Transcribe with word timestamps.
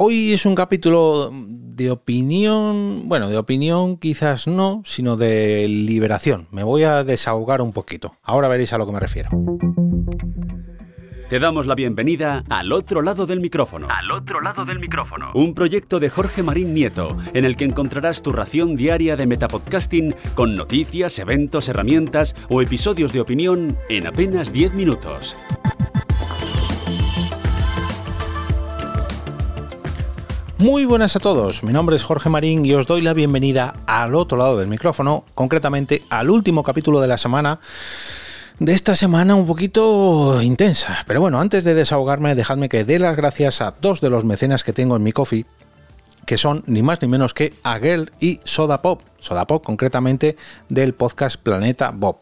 Hoy 0.00 0.32
es 0.32 0.46
un 0.46 0.54
capítulo 0.54 1.32
de 1.32 1.90
opinión, 1.90 3.08
bueno, 3.08 3.28
de 3.28 3.36
opinión 3.36 3.96
quizás 3.96 4.46
no, 4.46 4.80
sino 4.84 5.16
de 5.16 5.66
liberación. 5.66 6.46
Me 6.52 6.62
voy 6.62 6.84
a 6.84 7.02
desahogar 7.02 7.60
un 7.60 7.72
poquito. 7.72 8.14
Ahora 8.22 8.46
veréis 8.46 8.72
a 8.72 8.78
lo 8.78 8.86
que 8.86 8.92
me 8.92 9.00
refiero. 9.00 9.28
Te 11.28 11.40
damos 11.40 11.66
la 11.66 11.74
bienvenida 11.74 12.44
al 12.48 12.70
otro 12.70 13.02
lado 13.02 13.26
del 13.26 13.40
micrófono. 13.40 13.88
Al 13.90 14.12
otro 14.12 14.40
lado 14.40 14.64
del 14.64 14.78
micrófono. 14.78 15.32
Un 15.34 15.52
proyecto 15.52 15.98
de 15.98 16.10
Jorge 16.10 16.44
Marín 16.44 16.74
Nieto, 16.74 17.16
en 17.34 17.44
el 17.44 17.56
que 17.56 17.64
encontrarás 17.64 18.22
tu 18.22 18.30
ración 18.30 18.76
diaria 18.76 19.16
de 19.16 19.26
metapodcasting 19.26 20.14
con 20.36 20.54
noticias, 20.54 21.18
eventos, 21.18 21.68
herramientas 21.68 22.36
o 22.48 22.62
episodios 22.62 23.12
de 23.12 23.20
opinión 23.20 23.76
en 23.88 24.06
apenas 24.06 24.52
10 24.52 24.74
minutos. 24.74 25.34
Muy 30.58 30.86
buenas 30.86 31.14
a 31.14 31.20
todos, 31.20 31.62
mi 31.62 31.72
nombre 31.72 31.94
es 31.94 32.02
Jorge 32.02 32.28
Marín 32.30 32.66
y 32.66 32.74
os 32.74 32.88
doy 32.88 33.00
la 33.00 33.14
bienvenida 33.14 33.76
al 33.86 34.16
otro 34.16 34.36
lado 34.36 34.58
del 34.58 34.66
micrófono, 34.66 35.24
concretamente 35.36 36.02
al 36.10 36.30
último 36.30 36.64
capítulo 36.64 37.00
de 37.00 37.06
la 37.06 37.16
semana 37.16 37.60
de 38.58 38.72
esta 38.72 38.96
semana 38.96 39.36
un 39.36 39.46
poquito 39.46 40.42
intensa. 40.42 41.04
Pero 41.06 41.20
bueno, 41.20 41.40
antes 41.40 41.62
de 41.62 41.74
desahogarme, 41.74 42.34
dejadme 42.34 42.68
que 42.68 42.84
dé 42.84 42.98
las 42.98 43.16
gracias 43.16 43.60
a 43.60 43.74
dos 43.80 44.00
de 44.00 44.10
los 44.10 44.24
mecenas 44.24 44.64
que 44.64 44.72
tengo 44.72 44.96
en 44.96 45.04
mi 45.04 45.12
coffee, 45.12 45.46
que 46.26 46.36
son 46.36 46.64
ni 46.66 46.82
más 46.82 47.00
ni 47.02 47.06
menos 47.06 47.34
que 47.34 47.54
Aguel 47.62 48.10
y 48.18 48.40
Soda 48.42 48.82
Pop. 48.82 49.02
Soda 49.20 49.46
Pop, 49.46 49.64
concretamente 49.64 50.36
del 50.68 50.92
podcast 50.92 51.40
Planeta 51.40 51.90
Bob. 51.90 52.18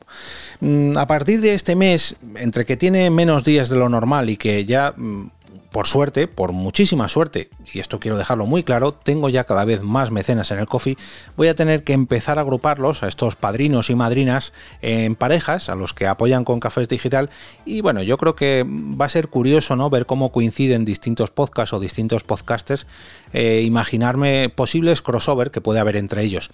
Mm, 0.61 0.99
a 0.99 1.07
partir 1.07 1.41
de 1.41 1.55
este 1.55 1.75
mes, 1.75 2.17
entre 2.37 2.67
que 2.67 2.77
tiene 2.77 3.09
menos 3.09 3.45
días 3.45 3.71
de 3.71 3.77
lo 3.77 3.89
normal 3.89 4.29
y 4.29 4.37
que 4.37 4.67
ya 4.67 4.93
mm, 4.95 5.31
por 5.77 5.89
suerte, 5.89 6.27
por 6.27 6.53
muchísima 6.53 7.07
suerte, 7.07 7.51
y 7.71 7.81
esto 7.81 8.01
quiero 8.01 8.17
dejarlo 8.17 8.47
muy 8.47 8.63
claro, 8.63 8.95
tengo 8.95 9.29
ya 9.29 9.45
cada 9.45 9.67
vez 9.67 9.83
más 9.83 10.11
mecenas 10.11 10.51
en 10.51 10.59
el 10.59 10.67
coffee, 10.67 10.97
voy 11.37 11.49
a 11.49 11.55
tener 11.55 11.85
que 11.85 11.93
empezar 11.93 12.39
a 12.39 12.41
agruparlos, 12.41 13.03
a 13.03 13.09
estos 13.09 13.37
padrinos 13.37 13.91
y 13.91 13.95
madrinas, 13.95 14.55
en 14.81 15.17
parejas, 15.17 15.69
a 15.69 15.75
los 15.75 15.93
que 15.93 16.07
apoyan 16.07 16.47
con 16.47 16.61
Cafés 16.61 16.89
Digital, 16.89 17.29
y 17.67 17.83
bueno, 17.83 18.03
yo 18.03 18.17
creo 18.17 18.35
que 18.35 18.65
va 18.67 19.05
a 19.05 19.11
ser 19.11 19.29
curioso 19.29 19.77
¿no? 19.77 19.91
ver 19.91 20.07
cómo 20.07 20.33
coinciden 20.33 20.87
distintos 20.87 21.31
podcasts 21.31 21.75
o 21.75 21.79
distintos 21.79 22.25
podcasters, 22.25 22.87
eh, 23.35 23.63
imaginarme 23.63 24.49
posibles 24.49 25.03
crossover 25.03 25.51
que 25.51 25.61
puede 25.61 25.81
haber 25.81 25.97
entre 25.97 26.23
ellos. 26.23 26.51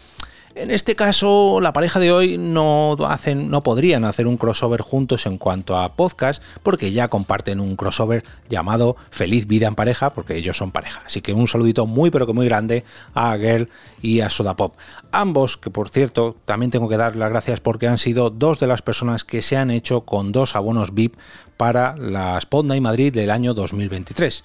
En 0.54 0.70
este 0.70 0.94
caso, 0.94 1.62
la 1.62 1.72
pareja 1.72 1.98
de 1.98 2.12
hoy 2.12 2.36
no, 2.36 2.94
hacen, 3.08 3.50
no 3.50 3.62
podrían 3.62 4.04
hacer 4.04 4.26
un 4.26 4.36
crossover 4.36 4.82
juntos 4.82 5.24
en 5.24 5.38
cuanto 5.38 5.78
a 5.78 5.94
podcast, 5.94 6.42
porque 6.62 6.92
ya 6.92 7.08
comparten 7.08 7.58
un 7.58 7.74
crossover 7.74 8.22
llamado 8.50 8.96
Feliz 9.10 9.46
Vida 9.46 9.66
en 9.66 9.74
Pareja, 9.74 10.10
porque 10.10 10.36
ellos 10.36 10.58
son 10.58 10.70
pareja. 10.70 11.02
Así 11.06 11.22
que 11.22 11.32
un 11.32 11.48
saludito 11.48 11.86
muy, 11.86 12.10
pero 12.10 12.26
que 12.26 12.34
muy 12.34 12.46
grande 12.46 12.84
a 13.14 13.34
Girl 13.38 13.70
y 14.02 14.20
a 14.20 14.28
Soda 14.28 14.54
Pop. 14.54 14.74
Ambos, 15.10 15.56
que 15.56 15.70
por 15.70 15.88
cierto, 15.88 16.36
también 16.44 16.70
tengo 16.70 16.86
que 16.86 16.98
dar 16.98 17.16
las 17.16 17.30
gracias 17.30 17.60
porque 17.60 17.88
han 17.88 17.98
sido 17.98 18.28
dos 18.28 18.60
de 18.60 18.66
las 18.66 18.82
personas 18.82 19.24
que 19.24 19.40
se 19.40 19.56
han 19.56 19.70
hecho 19.70 20.02
con 20.02 20.32
dos 20.32 20.54
abonos 20.54 20.92
VIP 20.92 21.16
para 21.56 21.96
la 21.96 22.40
Night 22.64 22.82
Madrid 22.82 23.12
del 23.12 23.30
año 23.30 23.54
2023. 23.54 24.44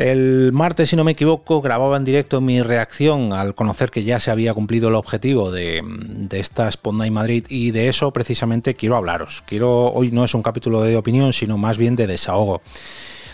El 0.00 0.50
martes, 0.54 0.88
si 0.88 0.96
no 0.96 1.04
me 1.04 1.12
equivoco, 1.12 1.60
grababa 1.60 1.98
en 1.98 2.06
directo 2.06 2.40
mi 2.40 2.62
reacción 2.62 3.34
al 3.34 3.54
conocer 3.54 3.90
que 3.90 4.02
ya 4.02 4.18
se 4.18 4.30
había 4.30 4.54
cumplido 4.54 4.88
el 4.88 4.94
objetivo 4.94 5.50
de, 5.50 5.82
esta 6.30 6.70
Spot 6.70 6.94
Madrid 7.10 7.44
y 7.50 7.70
de 7.70 7.88
eso 7.90 8.10
precisamente 8.10 8.74
quiero 8.74 8.96
hablaros. 8.96 9.44
Quiero, 9.46 9.92
hoy 9.92 10.10
no 10.10 10.24
es 10.24 10.32
un 10.32 10.42
capítulo 10.42 10.80
de 10.80 10.96
opinión, 10.96 11.34
sino 11.34 11.58
más 11.58 11.76
bien 11.76 11.96
de 11.96 12.06
desahogo. 12.06 12.62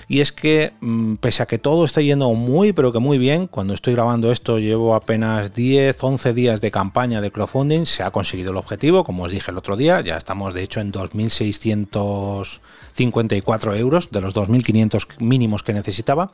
Y 0.09 0.21
es 0.21 0.31
que, 0.31 0.73
mm, 0.81 1.15
pese 1.17 1.43
a 1.43 1.47
que 1.47 1.59
todo 1.59 1.85
está 1.85 2.01
yendo 2.01 2.33
muy, 2.35 2.73
pero 2.73 2.93
que 2.93 3.01
muy 3.01 3.19
bien, 3.19 3.49
cuando 3.49 3.75
estoy 3.75 3.95
grabando 3.95 4.31
esto 4.31 4.59
llevo 4.59 4.95
apenas 4.95 5.53
10, 5.53 6.03
11 6.03 6.33
días 6.33 6.61
de 6.61 6.71
campaña 6.71 7.21
de 7.21 7.33
crowdfunding, 7.33 7.87
se 7.87 8.03
ha 8.05 8.11
conseguido 8.13 8.53
el 8.53 8.57
objetivo, 8.57 9.03
como 9.03 9.25
os 9.25 9.33
dije 9.33 9.51
el 9.51 9.59
otro 9.59 9.77
día, 9.77 10.01
ya 10.03 10.17
estamos 10.17 10.55
de 10.55 10.63
hecho 10.63 10.81
en 10.81 10.93
2.600 10.93 12.61
54 12.97 13.75
euros 13.77 14.11
de 14.11 14.21
los 14.21 14.35
2.500 14.35 15.21
mínimos 15.21 15.63
que 15.63 15.75
necesitaba. 15.75 16.33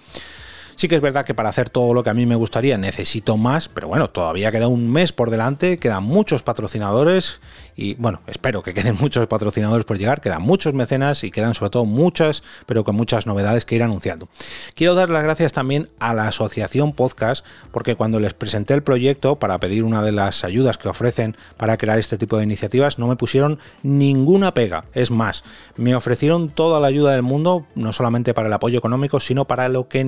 Sí 0.82 0.88
que 0.88 0.96
es 0.96 1.00
verdad 1.00 1.24
que 1.24 1.32
para 1.32 1.48
hacer 1.48 1.70
todo 1.70 1.94
lo 1.94 2.02
que 2.02 2.10
a 2.10 2.14
mí 2.14 2.26
me 2.26 2.34
gustaría 2.34 2.76
necesito 2.76 3.36
más, 3.36 3.68
pero 3.68 3.86
bueno, 3.86 4.10
todavía 4.10 4.50
queda 4.50 4.66
un 4.66 4.90
mes 4.90 5.12
por 5.12 5.30
delante, 5.30 5.78
quedan 5.78 6.02
muchos 6.02 6.42
patrocinadores 6.42 7.38
y 7.76 7.94
bueno, 7.94 8.20
espero 8.26 8.64
que 8.64 8.74
queden 8.74 8.96
muchos 9.00 9.28
patrocinadores 9.28 9.84
por 9.84 9.96
llegar, 9.96 10.20
quedan 10.20 10.42
muchos 10.42 10.74
mecenas 10.74 11.22
y 11.22 11.30
quedan 11.30 11.54
sobre 11.54 11.70
todo 11.70 11.84
muchas, 11.84 12.42
pero 12.66 12.82
con 12.82 12.96
muchas 12.96 13.26
novedades 13.26 13.64
que 13.64 13.76
ir 13.76 13.84
anunciando. 13.84 14.28
Quiero 14.74 14.96
dar 14.96 15.08
las 15.08 15.22
gracias 15.22 15.52
también 15.52 15.88
a 16.00 16.14
la 16.14 16.26
Asociación 16.26 16.94
Podcast, 16.94 17.46
porque 17.70 17.94
cuando 17.94 18.18
les 18.18 18.34
presenté 18.34 18.74
el 18.74 18.82
proyecto 18.82 19.36
para 19.36 19.60
pedir 19.60 19.84
una 19.84 20.02
de 20.02 20.10
las 20.10 20.42
ayudas 20.42 20.78
que 20.78 20.88
ofrecen 20.88 21.36
para 21.58 21.76
crear 21.76 22.00
este 22.00 22.18
tipo 22.18 22.38
de 22.38 22.42
iniciativas, 22.42 22.98
no 22.98 23.06
me 23.06 23.14
pusieron 23.14 23.60
ninguna 23.84 24.52
pega. 24.52 24.86
Es 24.94 25.12
más, 25.12 25.44
me 25.76 25.94
ofrecieron 25.94 26.48
toda 26.48 26.80
la 26.80 26.88
ayuda 26.88 27.12
del 27.12 27.22
mundo, 27.22 27.66
no 27.76 27.92
solamente 27.92 28.34
para 28.34 28.48
el 28.48 28.52
apoyo 28.52 28.78
económico, 28.78 29.20
sino 29.20 29.44
para 29.44 29.68
lo 29.68 29.86
que 29.86 30.02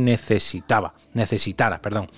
necesitaba, 0.64 0.94
necesitara, 1.12 1.82
perdón. 1.82 2.08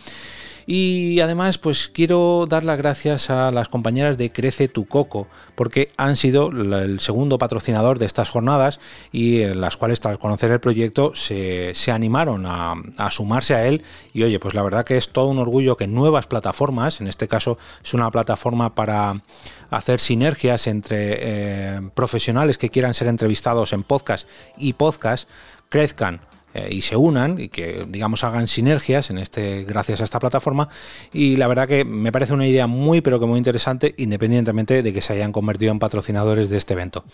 Y 0.68 1.20
además, 1.20 1.58
pues 1.58 1.86
quiero 1.86 2.46
dar 2.48 2.64
las 2.64 2.76
gracias 2.76 3.30
a 3.30 3.52
las 3.52 3.68
compañeras 3.68 4.18
de 4.18 4.32
Crece 4.32 4.66
tu 4.66 4.86
Coco, 4.86 5.28
porque 5.54 5.92
han 5.96 6.16
sido 6.16 6.48
el 6.48 6.98
segundo 6.98 7.38
patrocinador 7.38 8.00
de 8.00 8.06
estas 8.06 8.30
jornadas 8.30 8.80
y 9.12 9.42
en 9.42 9.60
las 9.60 9.76
cuales, 9.76 10.00
tras 10.00 10.18
conocer 10.18 10.50
el 10.50 10.58
proyecto, 10.58 11.12
se, 11.14 11.72
animaron 11.92 12.46
a, 12.46 12.74
sumarse 13.12 13.54
a 13.54 13.64
él. 13.68 13.82
Y 14.12 14.24
oye, 14.24 14.40
pues 14.40 14.54
la 14.54 14.62
verdad 14.64 14.84
que 14.84 14.96
es 14.96 15.10
todo 15.10 15.26
un 15.26 15.38
orgullo 15.38 15.76
que 15.76 15.86
nuevas 15.86 16.26
plataformas, 16.26 17.00
en 17.00 17.06
este 17.06 17.28
caso 17.28 17.58
es 17.84 17.94
una 17.94 18.10
plataforma 18.10 18.74
para 18.74 19.22
hacer 19.70 20.00
sinergias 20.00 20.66
entre 20.66 21.18
eh, 21.20 21.80
profesionales 21.94 22.58
que 22.58 22.70
quieran 22.70 22.94
ser 22.94 23.06
entrevistados 23.06 23.72
en 23.72 23.84
podcast 23.84 24.26
y 24.58 24.72
podcast, 24.72 25.28
crezcan 25.68 26.20
eh, 26.56 26.68
y 26.70 26.80
se 26.80 26.96
unan 26.96 27.38
y 27.38 27.48
que 27.48 27.84
digamos 27.86 28.24
hagan 28.24 28.48
sinergias 28.48 29.10
en 29.10 29.18
este 29.18 29.64
gracias 29.64 30.00
a 30.00 30.04
esta 30.04 30.18
plataforma 30.18 30.70
y 31.12 31.36
la 31.36 31.48
verdad 31.48 31.68
que 31.68 31.84
me 31.84 32.10
parece 32.10 32.32
una 32.32 32.46
idea 32.46 32.66
muy 32.66 33.02
pero 33.02 33.20
que 33.20 33.26
muy 33.26 33.36
interesante 33.36 33.94
independientemente 33.98 34.82
de 34.82 34.92
que 34.94 35.02
se 35.02 35.12
hayan 35.12 35.32
convertido 35.32 35.70
en 35.70 35.78
patrocinadores 35.78 36.48
de 36.48 36.56
este 36.56 36.72
evento. 36.72 37.04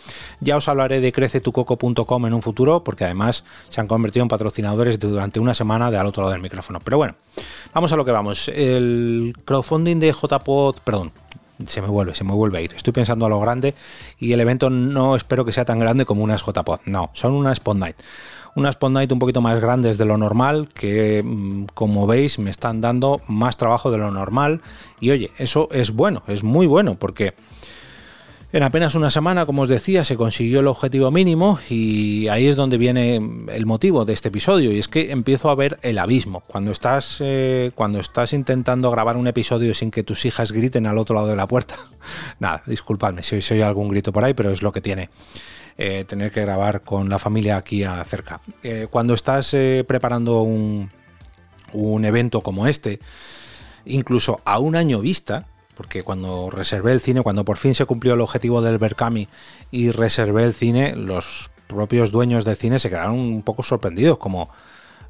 Ya 0.40 0.56
os 0.56 0.68
hablaré 0.68 1.00
de 1.00 1.12
crecetucoco.com 1.12 2.26
en 2.26 2.34
un 2.34 2.42
futuro 2.42 2.84
porque 2.84 3.04
además 3.04 3.42
se 3.68 3.80
han 3.80 3.88
convertido 3.88 4.22
en 4.22 4.28
patrocinadores 4.28 5.00
durante 5.00 5.40
una 5.40 5.54
semana 5.54 5.90
de 5.90 5.98
al 5.98 6.06
otro 6.06 6.22
lado 6.22 6.32
del 6.32 6.42
micrófono. 6.42 6.78
Pero 6.78 6.98
bueno, 6.98 7.16
vamos 7.74 7.92
a 7.92 7.96
lo 7.96 8.04
que 8.04 8.12
vamos. 8.12 8.46
El 8.46 9.34
crowdfunding 9.44 9.98
de 9.98 10.12
JPod, 10.12 10.76
perdón, 10.84 11.10
se 11.66 11.82
me 11.82 11.88
vuelve, 11.88 12.14
se 12.14 12.22
me 12.22 12.32
vuelve 12.32 12.58
a 12.58 12.60
ir. 12.60 12.74
Estoy 12.74 12.92
pensando 12.92 13.26
a 13.26 13.28
lo 13.28 13.40
grande 13.40 13.74
y 14.18 14.32
el 14.32 14.40
evento 14.40 14.70
no 14.70 15.16
espero 15.16 15.44
que 15.44 15.52
sea 15.52 15.64
tan 15.64 15.80
grande 15.80 16.04
como 16.04 16.22
unas 16.22 16.44
JPod. 16.44 16.80
No, 16.84 17.10
son 17.12 17.32
unas 17.32 17.54
Spot 17.54 17.76
Night 17.76 17.96
unas 18.54 18.76
Night 18.80 19.12
un 19.12 19.18
poquito 19.18 19.40
más 19.40 19.60
grandes 19.60 19.98
de 19.98 20.04
lo 20.04 20.18
normal, 20.18 20.68
que 20.74 21.22
mm, 21.24 21.66
como 21.74 22.06
veis 22.06 22.38
me 22.38 22.50
están 22.50 22.80
dando 22.80 23.20
más 23.26 23.56
trabajo 23.56 23.90
de 23.90 23.98
lo 23.98 24.10
normal. 24.10 24.60
Y 25.00 25.10
oye, 25.10 25.30
eso 25.38 25.68
es 25.72 25.92
bueno, 25.92 26.22
es 26.26 26.42
muy 26.42 26.66
bueno, 26.66 26.96
porque 26.96 27.34
en 28.52 28.62
apenas 28.62 28.94
una 28.94 29.08
semana, 29.08 29.46
como 29.46 29.62
os 29.62 29.68
decía, 29.70 30.04
se 30.04 30.16
consiguió 30.16 30.60
el 30.60 30.66
objetivo 30.66 31.10
mínimo 31.10 31.58
y 31.70 32.28
ahí 32.28 32.48
es 32.48 32.54
donde 32.54 32.76
viene 32.76 33.16
el 33.16 33.64
motivo 33.64 34.04
de 34.04 34.12
este 34.12 34.28
episodio 34.28 34.72
y 34.72 34.78
es 34.78 34.88
que 34.88 35.10
empiezo 35.10 35.48
a 35.48 35.54
ver 35.54 35.78
el 35.80 35.98
abismo. 35.98 36.40
Cuando 36.46 36.70
estás, 36.70 37.16
eh, 37.20 37.70
cuando 37.74 37.98
estás 37.98 38.34
intentando 38.34 38.90
grabar 38.90 39.16
un 39.16 39.26
episodio 39.26 39.74
sin 39.74 39.90
que 39.90 40.02
tus 40.02 40.26
hijas 40.26 40.52
griten 40.52 40.86
al 40.86 40.98
otro 40.98 41.14
lado 41.14 41.28
de 41.28 41.36
la 41.36 41.48
puerta, 41.48 41.76
nada, 42.40 42.62
disculpadme 42.66 43.22
si 43.22 43.36
hoy 43.36 43.62
algún 43.62 43.88
grito 43.88 44.12
por 44.12 44.22
ahí, 44.22 44.34
pero 44.34 44.50
es 44.50 44.60
lo 44.60 44.70
que 44.70 44.82
tiene. 44.82 45.08
Eh, 45.78 46.04
tener 46.06 46.30
que 46.30 46.42
grabar 46.42 46.82
con 46.82 47.08
la 47.08 47.18
familia 47.18 47.56
aquí 47.56 47.82
cerca. 48.04 48.40
Eh, 48.62 48.88
cuando 48.90 49.14
estás 49.14 49.54
eh, 49.54 49.84
preparando 49.88 50.42
un, 50.42 50.90
un 51.72 52.04
evento 52.04 52.42
como 52.42 52.66
este, 52.66 53.00
incluso 53.86 54.40
a 54.44 54.58
un 54.58 54.76
año 54.76 55.00
vista, 55.00 55.46
porque 55.74 56.02
cuando 56.02 56.50
reservé 56.50 56.92
el 56.92 57.00
cine, 57.00 57.22
cuando 57.22 57.44
por 57.44 57.56
fin 57.56 57.74
se 57.74 57.86
cumplió 57.86 58.14
el 58.14 58.20
objetivo 58.20 58.60
del 58.60 58.78
Berkami 58.78 59.28
y 59.70 59.90
reservé 59.90 60.44
el 60.44 60.52
cine, 60.52 60.94
los 60.94 61.50
propios 61.66 62.10
dueños 62.10 62.44
del 62.44 62.56
cine 62.56 62.78
se 62.78 62.90
quedaron 62.90 63.18
un 63.18 63.42
poco 63.42 63.62
sorprendidos, 63.62 64.18
como 64.18 64.50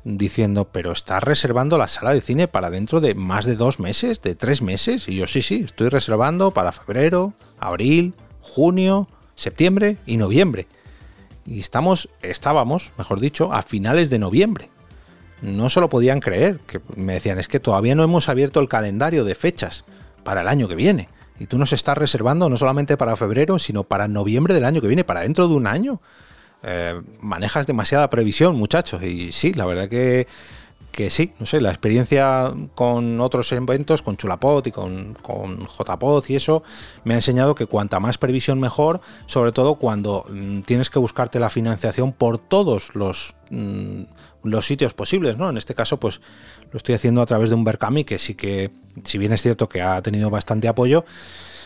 diciendo, 0.04 0.68
pero 0.70 0.92
estás 0.92 1.22
reservando 1.22 1.76
la 1.78 1.88
sala 1.88 2.12
de 2.12 2.20
cine 2.20 2.48
para 2.48 2.70
dentro 2.70 3.00
de 3.00 3.14
más 3.14 3.44
de 3.44 3.56
dos 3.56 3.80
meses, 3.80 4.22
de 4.22 4.34
tres 4.36 4.62
meses. 4.62 5.08
Y 5.08 5.16
yo 5.16 5.26
sí, 5.26 5.42
sí, 5.42 5.62
estoy 5.64 5.88
reservando 5.88 6.52
para 6.52 6.72
febrero, 6.72 7.34
abril, 7.58 8.14
junio, 8.40 9.08
septiembre 9.42 9.98
y 10.06 10.16
noviembre. 10.16 10.66
Y 11.44 11.60
estamos, 11.60 12.08
estábamos, 12.22 12.92
mejor 12.96 13.20
dicho, 13.20 13.52
a 13.52 13.62
finales 13.62 14.10
de 14.10 14.18
noviembre. 14.18 14.70
No 15.42 15.68
se 15.68 15.80
lo 15.80 15.90
podían 15.90 16.20
creer, 16.20 16.60
que 16.66 16.80
me 16.94 17.14
decían, 17.14 17.38
es 17.38 17.48
que 17.48 17.60
todavía 17.60 17.94
no 17.94 18.04
hemos 18.04 18.28
abierto 18.28 18.60
el 18.60 18.68
calendario 18.68 19.24
de 19.24 19.34
fechas 19.34 19.84
para 20.22 20.42
el 20.42 20.48
año 20.48 20.68
que 20.68 20.76
viene. 20.76 21.08
Y 21.40 21.46
tú 21.46 21.58
nos 21.58 21.72
estás 21.72 21.98
reservando 21.98 22.48
no 22.48 22.56
solamente 22.56 22.96
para 22.96 23.16
febrero, 23.16 23.58
sino 23.58 23.82
para 23.82 24.06
noviembre 24.06 24.54
del 24.54 24.64
año 24.64 24.80
que 24.80 24.86
viene, 24.86 25.02
para 25.02 25.22
dentro 25.22 25.48
de 25.48 25.54
un 25.54 25.66
año. 25.66 26.00
Eh, 26.62 27.00
manejas 27.20 27.66
demasiada 27.66 28.08
previsión, 28.08 28.54
muchachos. 28.54 29.02
Y 29.02 29.32
sí, 29.32 29.52
la 29.52 29.66
verdad 29.66 29.88
que 29.88 30.28
que 30.92 31.08
sí, 31.08 31.32
no 31.40 31.46
sé, 31.46 31.60
la 31.60 31.70
experiencia 31.70 32.52
con 32.74 33.20
otros 33.20 33.50
eventos, 33.52 34.02
con 34.02 34.18
Chulapod 34.18 34.64
y 34.66 34.72
con, 34.72 35.14
con 35.14 35.66
JPod 35.66 36.24
y 36.28 36.36
eso, 36.36 36.62
me 37.04 37.14
ha 37.14 37.16
enseñado 37.16 37.54
que 37.54 37.66
cuanta 37.66 37.98
más 37.98 38.18
previsión 38.18 38.60
mejor, 38.60 39.00
sobre 39.26 39.52
todo 39.52 39.76
cuando 39.76 40.26
mm, 40.28 40.60
tienes 40.60 40.90
que 40.90 40.98
buscarte 40.98 41.40
la 41.40 41.48
financiación 41.48 42.12
por 42.12 42.36
todos 42.38 42.94
los, 42.94 43.34
mm, 43.50 44.02
los 44.44 44.66
sitios 44.66 44.92
posibles, 44.92 45.38
¿no? 45.38 45.48
En 45.48 45.56
este 45.56 45.74
caso, 45.74 45.98
pues 45.98 46.20
lo 46.70 46.76
estoy 46.76 46.94
haciendo 46.94 47.22
a 47.22 47.26
través 47.26 47.48
de 47.48 47.56
un 47.56 47.64
Berkami 47.64 48.04
que 48.04 48.18
sí 48.18 48.34
que, 48.34 48.70
si 49.04 49.16
bien 49.16 49.32
es 49.32 49.40
cierto 49.40 49.70
que 49.70 49.80
ha 49.80 50.02
tenido 50.02 50.28
bastante 50.28 50.68
apoyo, 50.68 51.06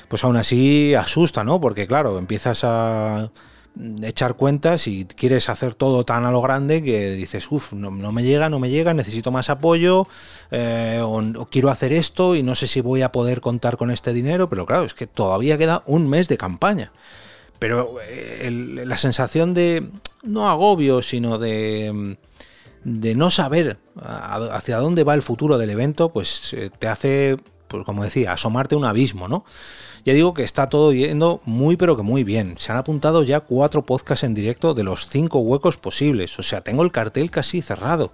pues 0.08 0.22
aún 0.22 0.36
así 0.36 0.94
asusta, 0.94 1.42
¿no? 1.42 1.60
Porque 1.60 1.88
claro, 1.88 2.18
empiezas 2.18 2.60
a 2.62 3.32
echar 4.02 4.36
cuentas 4.36 4.86
y 4.86 5.04
quieres 5.04 5.48
hacer 5.48 5.74
todo 5.74 6.04
tan 6.04 6.24
a 6.24 6.30
lo 6.30 6.40
grande 6.40 6.82
que 6.82 7.12
dices, 7.12 7.50
uff, 7.50 7.72
no, 7.72 7.90
me 7.90 8.22
llega, 8.22 8.48
no 8.48 8.58
me 8.58 8.70
llega, 8.70 8.94
necesito 8.94 9.30
más 9.30 9.50
apoyo, 9.50 10.06
eh, 10.50 11.00
o, 11.02 11.46
quiero 11.50 11.70
hacer 11.70 11.92
esto 11.92 12.34
y 12.34 12.42
no 12.42 12.54
sé 12.54 12.66
si 12.66 12.80
voy 12.80 13.02
a 13.02 13.12
poder 13.12 13.40
contar 13.40 13.76
con 13.76 13.90
este 13.90 14.12
dinero, 14.12 14.48
pero 14.48 14.66
claro, 14.66 14.84
es 14.84 14.94
que 14.94 15.06
todavía 15.06 15.58
queda 15.58 15.82
un 15.86 16.08
mes 16.08 16.28
de 16.28 16.38
campaña. 16.38 16.92
Pero 17.58 17.94
eh, 18.08 18.50
la 18.50 18.98
sensación 18.98 19.54
de, 19.54 19.88
no 20.22 20.50
agobio, 20.50 21.02
sino 21.02 21.38
de, 21.38 22.16
de 22.84 23.14
no 23.14 23.30
saber 23.30 23.78
hacia 23.96 24.76
dónde 24.76 25.04
va 25.04 25.14
el 25.14 25.22
futuro 25.22 25.58
del 25.58 25.70
evento, 25.70 26.12
pues 26.12 26.52
eh, 26.52 26.70
te 26.78 26.86
hace, 26.86 27.38
pues 27.68 27.84
como 27.84 28.04
decía, 28.04 28.32
asomarte 28.32 28.76
un 28.76 28.84
abismo, 28.84 29.28
¿no? 29.28 29.44
Ya 30.04 30.12
digo 30.12 30.34
que 30.34 30.44
está 30.44 30.68
todo 30.68 30.92
yendo 30.92 31.40
muy 31.44 31.76
pero 31.76 31.96
que 31.96 32.02
muy 32.02 32.22
bien. 32.22 32.54
Se 32.58 32.70
han 32.70 32.78
apuntado 32.78 33.24
ya 33.24 33.40
cuatro 33.40 33.82
podcasts 33.82 34.24
en 34.24 34.34
directo 34.34 34.72
de 34.72 34.84
los 34.84 35.08
cinco 35.08 35.40
huecos 35.40 35.76
posibles. 35.76 36.38
O 36.38 36.42
sea, 36.42 36.60
tengo 36.60 36.82
el 36.82 36.92
cartel 36.92 37.30
casi 37.30 37.60
cerrado. 37.60 38.12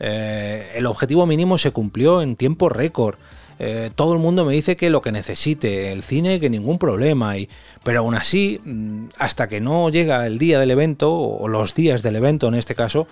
Eh, 0.00 0.72
el 0.74 0.86
objetivo 0.86 1.26
mínimo 1.26 1.58
se 1.58 1.70
cumplió 1.70 2.20
en 2.22 2.34
tiempo 2.34 2.68
récord. 2.68 3.16
Eh, 3.62 3.90
todo 3.94 4.14
el 4.14 4.18
mundo 4.18 4.46
me 4.46 4.54
dice 4.54 4.74
que 4.74 4.88
lo 4.88 5.02
que 5.02 5.12
necesite, 5.12 5.92
el 5.92 6.02
cine 6.02 6.40
que 6.40 6.48
ningún 6.48 6.78
problema, 6.78 7.36
y, 7.36 7.48
pero 7.84 7.98
aún 7.98 8.14
así, 8.14 8.58
mm, 8.64 9.08
hasta 9.18 9.50
que 9.50 9.60
no 9.60 9.90
llega 9.90 10.26
el 10.26 10.38
día 10.38 10.58
del 10.58 10.70
evento, 10.70 11.14
o 11.14 11.46
los 11.46 11.74
días 11.74 12.02
del 12.02 12.16
evento 12.16 12.48
en 12.48 12.54
este 12.54 12.74
caso, 12.74 13.06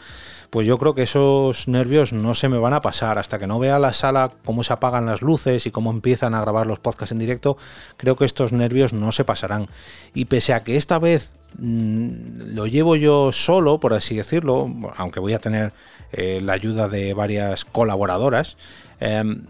pues 0.50 0.66
yo 0.66 0.78
creo 0.78 0.94
que 0.94 1.02
esos 1.02 1.68
nervios 1.68 2.12
no 2.12 2.34
se 2.34 2.48
me 2.48 2.58
van 2.58 2.72
a 2.72 2.80
pasar. 2.80 3.18
Hasta 3.18 3.38
que 3.38 3.46
no 3.46 3.58
vea 3.58 3.78
la 3.78 3.92
sala 3.92 4.32
cómo 4.44 4.64
se 4.64 4.72
apagan 4.72 5.06
las 5.06 5.22
luces 5.22 5.66
y 5.66 5.70
cómo 5.70 5.90
empiezan 5.90 6.34
a 6.34 6.40
grabar 6.40 6.66
los 6.66 6.78
podcasts 6.78 7.12
en 7.12 7.18
directo, 7.18 7.56
creo 7.96 8.16
que 8.16 8.24
estos 8.24 8.52
nervios 8.52 8.92
no 8.92 9.12
se 9.12 9.24
pasarán. 9.24 9.68
Y 10.14 10.26
pese 10.26 10.54
a 10.54 10.60
que 10.60 10.76
esta 10.76 10.98
vez 10.98 11.34
lo 11.58 12.66
llevo 12.66 12.96
yo 12.96 13.32
solo, 13.32 13.80
por 13.80 13.94
así 13.94 14.16
decirlo, 14.16 14.70
aunque 14.96 15.20
voy 15.20 15.32
a 15.32 15.38
tener 15.38 15.72
eh, 16.12 16.40
la 16.42 16.52
ayuda 16.52 16.88
de 16.88 17.14
varias 17.14 17.64
colaboradoras, 17.64 18.56
Em, 19.00 19.42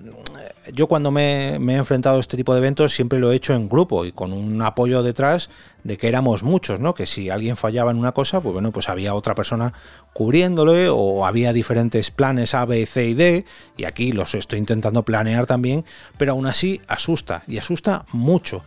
yo 0.74 0.86
cuando 0.88 1.10
me, 1.10 1.54
he 1.54 1.76
enfrentado 1.76 2.18
a 2.18 2.20
este 2.20 2.36
tipo 2.36 2.52
de 2.52 2.58
eventos 2.58 2.92
siempre 2.92 3.18
lo 3.18 3.32
he 3.32 3.36
hecho 3.36 3.54
en 3.54 3.68
grupo 3.68 4.04
y 4.04 4.12
con 4.12 4.34
un 4.34 4.60
apoyo 4.60 5.02
detrás 5.02 5.48
de 5.84 5.96
que 5.96 6.08
éramos 6.08 6.42
muchos, 6.42 6.80
¿no? 6.80 6.94
Que 6.94 7.06
si 7.06 7.30
alguien 7.30 7.56
fallaba 7.56 7.90
en 7.90 7.98
una 7.98 8.12
cosa, 8.12 8.42
pues 8.42 8.52
bueno, 8.52 8.72
pues 8.72 8.90
había 8.90 9.14
otra 9.14 9.34
persona 9.34 9.72
cubriéndole 10.12 10.88
o 10.90 11.24
había 11.24 11.54
diferentes 11.54 12.10
planes 12.10 12.54
A, 12.54 12.66
B, 12.66 12.84
C 12.84 13.06
y 13.06 13.14
D 13.14 13.46
y 13.78 13.84
aquí 13.84 14.12
los 14.12 14.34
estoy 14.34 14.58
intentando 14.58 15.02
planear 15.02 15.46
también, 15.46 15.84
pero 16.18 16.32
aún 16.32 16.46
así 16.46 16.82
asusta 16.86 17.42
y 17.46 17.56
asusta 17.56 18.04
mucho. 18.12 18.64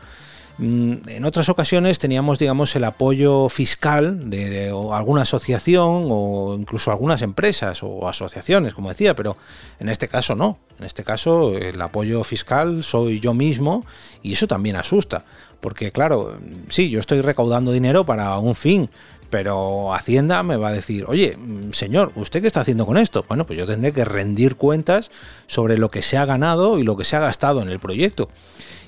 Mm, 0.64 1.10
en 1.10 1.26
otras 1.26 1.50
ocasiones 1.50 1.98
teníamos, 1.98 2.38
digamos, 2.38 2.76
el 2.76 2.84
apoyo 2.84 3.50
fiscal 3.50 4.30
de, 4.30 4.70
alguna 4.94 5.24
asociación 5.24 6.06
o 6.08 6.56
incluso 6.56 6.92
algunas 6.92 7.24
empresas 7.24 7.82
o 7.82 8.08
asociaciones, 8.08 8.76
como 8.76 8.90
decía, 8.90 9.16
pero 9.16 9.38
en 9.80 9.90
este 9.90 10.08
caso 10.08 10.36
no. 10.36 10.60
En 10.78 10.86
este 10.86 11.04
caso 11.04 11.58
el 11.58 11.82
apoyo 11.82 12.24
fiscal 12.24 12.84
soy 12.84 13.20
yo 13.20 13.34
mismo 13.34 13.88
y 14.22 14.34
eso 14.34 14.46
también 14.46 14.76
asusta. 14.76 15.26
Porque 15.62 15.92
claro, 15.92 16.38
sí, 16.70 16.92
yo 16.92 17.00
estoy 17.00 17.22
recaudando 17.22 17.72
dinero 17.72 18.04
para 18.06 18.38
un 18.38 18.54
fin, 18.54 18.88
pero 19.32 19.96
Hacienda 19.96 20.44
me 20.44 20.58
va 20.58 20.68
a 20.68 20.74
decir, 20.74 21.06
oye, 21.08 21.38
señor, 21.72 22.12
¿usted 22.16 22.42
qué 22.42 22.48
está 22.48 22.62
haciendo 22.62 22.86
con 22.86 22.98
esto? 22.98 23.26
Bueno, 23.28 23.48
pues 23.48 23.58
yo 23.58 23.66
tendré 23.66 23.94
que 23.94 24.06
rendir 24.06 24.58
cuentas 24.58 25.10
sobre 25.48 25.78
lo 25.78 25.90
que 25.90 26.04
se 26.04 26.18
ha 26.18 26.26
ganado 26.26 26.78
y 26.78 26.84
lo 26.84 26.98
que 26.98 27.06
se 27.06 27.16
ha 27.16 27.22
gastado 27.22 27.62
en 27.62 27.70
el 27.70 27.80
proyecto. 27.80 28.30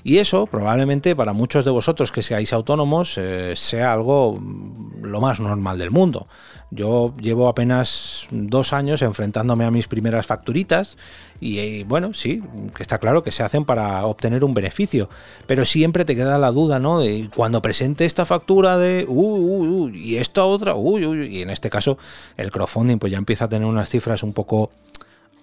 Y 0.04 0.18
eso 0.18 0.46
probablemente 0.46 1.16
para 1.16 1.32
muchos 1.32 1.64
de 1.64 1.70
vosotros 1.70 2.12
que 2.12 2.22
seáis 2.22 2.52
autónomos 2.52 3.14
eh, 3.16 3.54
sea 3.56 3.94
algo 3.94 4.38
mm, 4.38 5.02
lo 5.02 5.20
más 5.20 5.40
normal 5.40 5.78
del 5.78 5.90
mundo. 5.90 6.28
Yo 6.74 7.14
llevo 7.20 7.48
apenas 7.48 8.26
dos 8.30 8.72
años 8.72 9.00
enfrentándome 9.02 9.64
a 9.64 9.70
mis 9.70 9.86
primeras 9.86 10.26
facturitas 10.26 10.96
y 11.40 11.58
eh, 11.58 11.84
bueno, 11.86 12.14
sí, 12.14 12.42
está 12.80 12.98
claro 12.98 13.22
que 13.22 13.30
se 13.30 13.44
hacen 13.44 13.64
para 13.64 14.04
obtener 14.06 14.42
un 14.42 14.54
beneficio, 14.54 15.08
pero 15.46 15.64
siempre 15.64 16.04
te 16.04 16.16
queda 16.16 16.36
la 16.36 16.50
duda, 16.50 16.80
¿no? 16.80 17.00
Cuando 17.36 17.62
presente 17.62 18.04
esta 18.04 18.26
factura 18.26 18.76
de, 18.76 19.04
uy, 19.08 19.96
y 19.96 20.16
esta 20.16 20.44
otra, 20.44 20.74
uy, 20.74 21.06
uy, 21.06 21.26
y 21.26 21.42
en 21.42 21.50
este 21.50 21.70
caso 21.70 21.96
el 22.36 22.50
crowdfunding 22.50 22.98
pues 22.98 23.12
ya 23.12 23.18
empieza 23.18 23.44
a 23.44 23.48
tener 23.48 23.68
unas 23.68 23.88
cifras 23.88 24.24
un 24.24 24.32
poco 24.32 24.72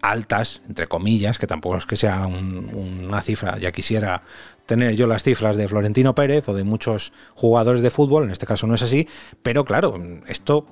altas, 0.01 0.61
entre 0.67 0.87
comillas, 0.87 1.37
que 1.37 1.47
tampoco 1.47 1.77
es 1.77 1.85
que 1.85 1.95
sea 1.95 2.27
una 2.27 3.21
cifra, 3.21 3.57
ya 3.57 3.71
quisiera 3.71 4.23
tener 4.65 4.95
yo 4.95 5.07
las 5.07 5.23
cifras 5.23 5.55
de 5.55 5.67
Florentino 5.67 6.15
Pérez 6.15 6.49
o 6.49 6.53
de 6.53 6.63
muchos 6.63 7.13
jugadores 7.35 7.81
de 7.81 7.89
fútbol, 7.89 8.25
en 8.25 8.31
este 8.31 8.45
caso 8.45 8.67
no 8.67 8.75
es 8.75 8.81
así, 8.81 9.07
pero 9.43 9.63
claro, 9.63 10.01
esto 10.27 10.65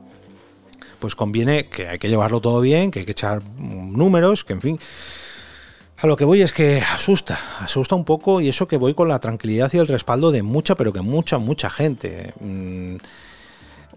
pues 0.99 1.15
conviene 1.15 1.67
que 1.67 1.87
hay 1.87 1.99
que 1.99 2.09
llevarlo 2.09 2.41
todo 2.41 2.61
bien, 2.61 2.91
que 2.91 2.99
hay 2.99 3.05
que 3.05 3.11
echar 3.11 3.41
números, 3.57 4.43
que 4.43 4.53
en 4.53 4.61
fin... 4.61 4.79
A 6.01 6.07
lo 6.07 6.15
que 6.15 6.23
voy 6.23 6.41
es 6.41 6.53
que 6.53 6.79
asusta, 6.79 7.37
asusta 7.59 7.93
un 7.93 8.05
poco 8.05 8.39
y 8.39 8.47
eso 8.47 8.69
que 8.69 8.77
voy 8.77 8.93
con 8.93 9.09
la 9.09 9.19
tranquilidad 9.19 9.69
y 9.73 9.79
el 9.79 9.87
respaldo 9.87 10.31
de 10.31 10.43
mucha, 10.43 10.75
pero 10.75 10.93
que 10.93 11.01
mucha, 11.01 11.39
mucha 11.39 11.69
gente. 11.69 12.33
Mm, 12.39 12.95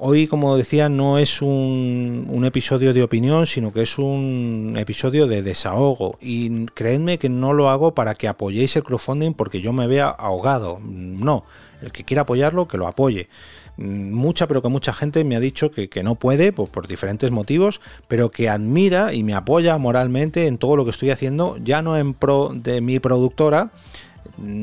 Hoy, 0.04 0.26
como 0.26 0.56
decía, 0.56 0.88
no 0.88 1.16
es 1.16 1.40
un, 1.42 2.42
episodio 2.44 2.92
de 2.92 3.04
opinión, 3.04 3.46
sino 3.46 3.72
que 3.72 3.82
es 3.82 3.98
un 3.98 4.74
episodio 4.76 5.28
de 5.28 5.42
desahogo. 5.42 6.18
Y 6.20 6.66
creedme 6.66 7.18
que 7.18 7.28
no 7.28 7.52
lo 7.52 7.70
hago 7.70 7.94
para 7.94 8.16
que 8.16 8.26
apoyéis 8.26 8.74
el 8.74 8.82
crowdfunding 8.82 9.32
porque 9.32 9.60
yo 9.60 9.72
me 9.72 9.86
vea 9.86 10.08
ahogado. 10.08 10.80
No, 10.82 11.44
el 11.82 11.92
que 11.92 12.02
quiera 12.02 12.22
apoyarlo, 12.22 12.66
que 12.66 12.78
lo 12.78 12.88
apoye. 12.88 13.28
Mucha, 13.76 14.48
pero 14.48 14.60
que 14.60 14.68
mucha 14.68 14.92
gente 14.92 15.22
me 15.22 15.36
ha 15.36 15.40
dicho 15.40 15.70
que, 15.70 15.88
no 16.02 16.16
puede 16.16 16.50
por, 16.50 16.68
por, 16.68 16.88
diferentes 16.88 17.30
motivos, 17.30 17.80
pero 18.08 18.32
que 18.32 18.48
admira 18.48 19.14
y 19.14 19.22
me 19.22 19.34
apoya 19.34 19.78
moralmente 19.78 20.48
en 20.48 20.58
todo 20.58 20.74
lo 20.74 20.84
que 20.84 20.90
estoy 20.90 21.10
haciendo, 21.10 21.58
ya 21.62 21.80
no 21.80 21.96
en 21.96 22.14
pro 22.14 22.50
de 22.52 22.80
mi 22.80 22.98
productora, 22.98 23.70
Mm, 23.70 24.11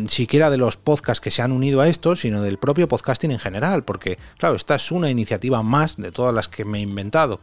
siquiera 0.07 0.49
de 0.49 0.57
los 0.57 0.77
podcasts 0.77 1.21
que 1.21 1.31
se 1.31 1.41
han 1.41 1.51
unido 1.51 1.81
a 1.81 1.87
esto, 1.87 2.15
sino 2.15 2.41
del 2.41 2.57
propio 2.57 2.87
podcasting 2.87 3.31
en 3.31 3.39
general, 3.39 3.83
porque 3.83 4.17
claro, 4.37 4.55
esta 4.55 4.75
es 4.75 4.91
una 4.91 5.09
iniciativa 5.09 5.63
más 5.63 5.97
de 5.97 6.11
todas 6.11 6.33
las 6.33 6.47
que 6.47 6.65
me 6.65 6.79
he 6.79 6.81
inventado. 6.81 7.39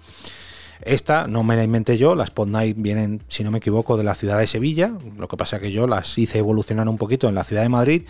Esta 0.82 1.26
no 1.26 1.42
me 1.42 1.56
la 1.56 1.64
inventé 1.64 1.96
yo, 1.96 2.14
las 2.14 2.30
Podnight 2.30 2.76
vienen, 2.78 3.22
si 3.28 3.42
no 3.44 3.50
me 3.50 3.58
equivoco, 3.58 3.96
de 3.96 4.04
la 4.04 4.14
ciudad 4.14 4.38
de 4.38 4.46
Sevilla, 4.46 4.92
lo 5.16 5.26
que 5.28 5.36
pasa 5.36 5.58
que 5.58 5.72
yo 5.72 5.86
las 5.86 6.18
hice 6.18 6.38
evolucionar 6.38 6.88
un 6.88 6.98
poquito 6.98 7.28
en 7.28 7.34
la 7.34 7.44
ciudad 7.44 7.62
de 7.62 7.68
Madrid 7.70 8.02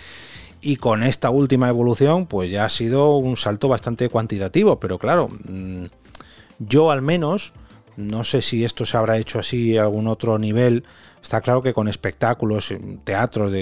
y 0.60 0.76
con 0.76 1.02
esta 1.02 1.30
última 1.30 1.68
evolución 1.68 2.26
pues 2.26 2.50
ya 2.50 2.64
ha 2.64 2.68
sido 2.68 3.16
un 3.16 3.36
salto 3.36 3.68
bastante 3.68 4.08
cuantitativo, 4.08 4.80
pero 4.80 4.98
claro, 4.98 5.28
mm, 5.48 5.84
yo 6.58 6.90
al 6.90 7.02
menos, 7.02 7.52
no 7.96 8.24
sé 8.24 8.42
si 8.42 8.64
esto 8.64 8.84
se 8.84 8.96
habrá 8.96 9.18
hecho 9.18 9.38
así 9.38 9.76
a 9.76 9.82
algún 9.82 10.08
otro 10.08 10.38
nivel, 10.38 10.84
Está 11.26 11.40
claro 11.40 11.60
que 11.60 11.74
con 11.74 11.88
espectáculos, 11.88 12.72
teatros 13.02 13.52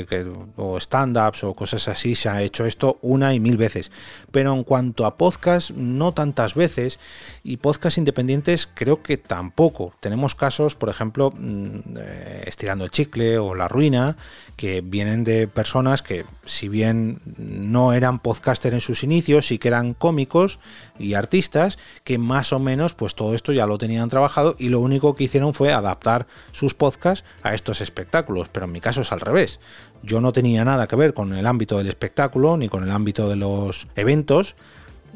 o 0.56 0.76
stand-ups 0.76 1.44
o 1.44 1.54
cosas 1.54 1.88
así 1.88 2.14
se 2.14 2.28
ha 2.28 2.42
hecho 2.42 2.66
esto 2.66 2.98
una 3.00 3.32
y 3.32 3.40
mil 3.40 3.56
veces. 3.56 3.90
Pero 4.30 4.52
en 4.52 4.64
cuanto 4.64 5.06
a 5.06 5.16
podcast, 5.16 5.70
no 5.70 6.12
tantas 6.12 6.54
veces. 6.54 7.00
Y 7.42 7.56
podcast 7.56 7.96
independientes 7.96 8.68
creo 8.74 9.02
que 9.02 9.16
tampoco. 9.16 9.94
Tenemos 10.00 10.34
casos, 10.34 10.74
por 10.74 10.90
ejemplo, 10.90 11.32
mm, 11.34 11.78
eh, 11.96 12.42
Estirando 12.44 12.84
el 12.84 12.90
Chicle 12.90 13.38
o 13.38 13.54
La 13.54 13.66
Ruina, 13.66 14.18
que 14.56 14.82
vienen 14.82 15.24
de 15.24 15.48
personas 15.48 16.02
que, 16.02 16.26
si 16.44 16.68
bien 16.68 17.22
no 17.38 17.94
eran 17.94 18.18
podcaster 18.18 18.74
en 18.74 18.82
sus 18.82 19.02
inicios, 19.02 19.46
sí 19.46 19.58
que 19.58 19.68
eran 19.68 19.94
cómicos 19.94 20.58
y 20.98 21.14
artistas, 21.14 21.78
que 22.04 22.18
más 22.18 22.52
o 22.52 22.58
menos 22.58 22.92
pues 22.92 23.14
todo 23.14 23.34
esto 23.34 23.52
ya 23.52 23.66
lo 23.66 23.78
tenían 23.78 24.10
trabajado 24.10 24.54
y 24.58 24.68
lo 24.68 24.80
único 24.80 25.14
que 25.14 25.24
hicieron 25.24 25.54
fue 25.54 25.72
adaptar 25.72 26.26
sus 26.52 26.74
podcasts 26.74 27.24
a 27.42 27.53
estos 27.54 27.80
espectáculos, 27.80 28.48
pero 28.48 28.66
en 28.66 28.72
mi 28.72 28.80
caso 28.80 29.02
es 29.02 29.12
al 29.12 29.20
revés. 29.20 29.60
Yo 30.02 30.20
no 30.20 30.32
tenía 30.32 30.64
nada 30.64 30.86
que 30.86 30.96
ver 30.96 31.14
con 31.14 31.34
el 31.34 31.46
ámbito 31.46 31.78
del 31.78 31.88
espectáculo 31.88 32.56
ni 32.56 32.68
con 32.68 32.84
el 32.84 32.90
ámbito 32.90 33.28
de 33.28 33.36
los 33.36 33.86
eventos, 33.96 34.54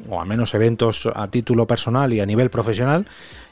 o 0.09 0.21
al 0.21 0.27
menos 0.27 0.55
eventos 0.55 1.09
a 1.13 1.29
título 1.29 1.67
personal 1.67 2.13
y 2.13 2.21
a 2.21 2.27
nivel 2.27 2.51
profesional, 2.51 3.07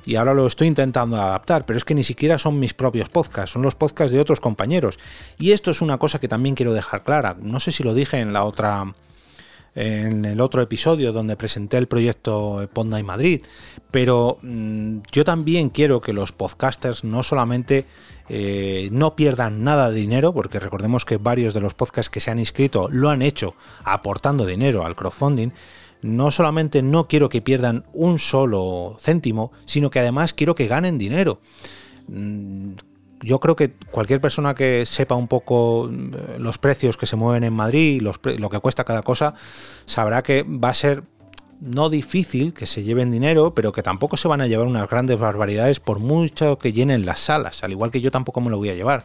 y 0.04 0.16
ahora 0.16 0.34
lo 0.34 0.46
estoy 0.46 0.68
intentando 0.68 1.20
adaptar, 1.20 1.66
pero 1.66 1.76
es 1.76 1.84
que 1.84 1.94
ni 1.94 2.04
siquiera 2.04 2.38
son 2.38 2.60
mis 2.60 2.74
propios 2.74 3.08
podcasts, 3.08 3.52
son 3.52 3.62
los 3.62 3.74
podcasts 3.74 4.12
de 4.12 4.20
otros 4.20 4.38
compañeros. 4.40 4.98
Y 5.38 5.52
esto 5.52 5.70
es 5.72 5.80
una 5.80 5.98
cosa 5.98 6.20
que 6.20 6.28
también 6.28 6.54
quiero 6.54 6.72
dejar 6.72 7.02
clara, 7.02 7.36
no 7.40 7.58
sé 7.58 7.72
si 7.72 7.82
lo 7.82 7.94
dije 7.94 8.20
en 8.20 8.32
la 8.32 8.44
otra 8.44 8.94
en 9.76 10.24
el 10.24 10.40
otro 10.40 10.62
episodio 10.62 11.12
donde 11.12 11.36
presenté 11.36 11.76
el 11.76 11.86
proyecto 11.86 12.68
Ponda 12.72 12.98
y 12.98 13.02
Madrid, 13.02 13.42
pero 13.90 14.38
mm, 14.42 14.98
yo 15.12 15.24
también 15.24 15.68
quiero 15.68 16.00
que 16.00 16.14
los 16.14 16.32
podcasters 16.32 17.04
no 17.04 17.22
solamente 17.22 17.84
eh, 18.28 18.88
no 18.90 19.14
pierdan 19.14 19.62
nada 19.62 19.90
de 19.90 20.00
dinero, 20.00 20.32
porque 20.32 20.58
recordemos 20.58 21.04
que 21.04 21.18
varios 21.18 21.54
de 21.54 21.60
los 21.60 21.74
podcasts 21.74 22.10
que 22.10 22.20
se 22.20 22.30
han 22.30 22.38
inscrito 22.38 22.88
lo 22.90 23.10
han 23.10 23.22
hecho 23.22 23.54
aportando 23.84 24.46
dinero 24.46 24.84
al 24.84 24.96
crowdfunding, 24.96 25.50
no 26.02 26.30
solamente 26.30 26.82
no 26.82 27.06
quiero 27.06 27.28
que 27.28 27.42
pierdan 27.42 27.84
un 27.92 28.18
solo 28.18 28.96
céntimo, 28.98 29.52
sino 29.66 29.90
que 29.90 30.00
además 30.00 30.32
quiero 30.32 30.54
que 30.54 30.66
ganen 30.66 30.98
dinero. 30.98 31.40
Yo 33.26 33.40
creo 33.40 33.56
que 33.56 33.72
cualquier 33.90 34.20
persona 34.20 34.54
que 34.54 34.86
sepa 34.86 35.16
un 35.16 35.26
poco 35.26 35.88
mm, 35.90 36.38
los 36.38 36.58
precios 36.58 36.96
que 36.96 37.06
se 37.06 37.16
mueven 37.16 37.42
en 37.42 37.52
Madrid, 37.52 38.00
lo 38.00 38.50
que 38.50 38.60
cuesta 38.60 38.84
cada 38.84 39.02
cosa, 39.02 39.34
sabrá 39.84 40.22
que 40.22 40.44
va 40.44 40.68
a 40.68 40.74
ser 40.74 41.02
no 41.60 41.90
difícil 41.90 42.54
que 42.54 42.66
se 42.68 42.84
lleven 42.84 43.10
dinero, 43.10 43.52
pero 43.52 43.72
que 43.72 43.82
tampoco 43.82 44.16
se 44.16 44.28
van 44.28 44.42
a 44.42 44.46
llevar 44.46 44.68
unas 44.68 44.88
grandes 44.88 45.18
barbaridades 45.18 45.80
por 45.80 45.98
mucho 45.98 46.56
que 46.58 46.72
llenen 46.72 47.04
las 47.04 47.18
salas, 47.18 47.64
al 47.64 47.72
igual 47.72 47.90
que 47.90 48.00
yo 48.00 48.12
tampoco 48.12 48.40
me 48.40 48.50
lo 48.50 48.58
voy 48.58 48.68
a 48.68 48.74
llevar. 48.74 49.02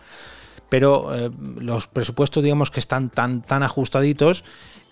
Pero 0.70 1.16
eh, 1.16 1.32
los 1.60 1.88
presupuestos, 1.88 2.44
digamos 2.44 2.70
que 2.70 2.80
están 2.80 3.10
tan, 3.10 3.42
tan 3.42 3.64
ajustaditos 3.64 4.44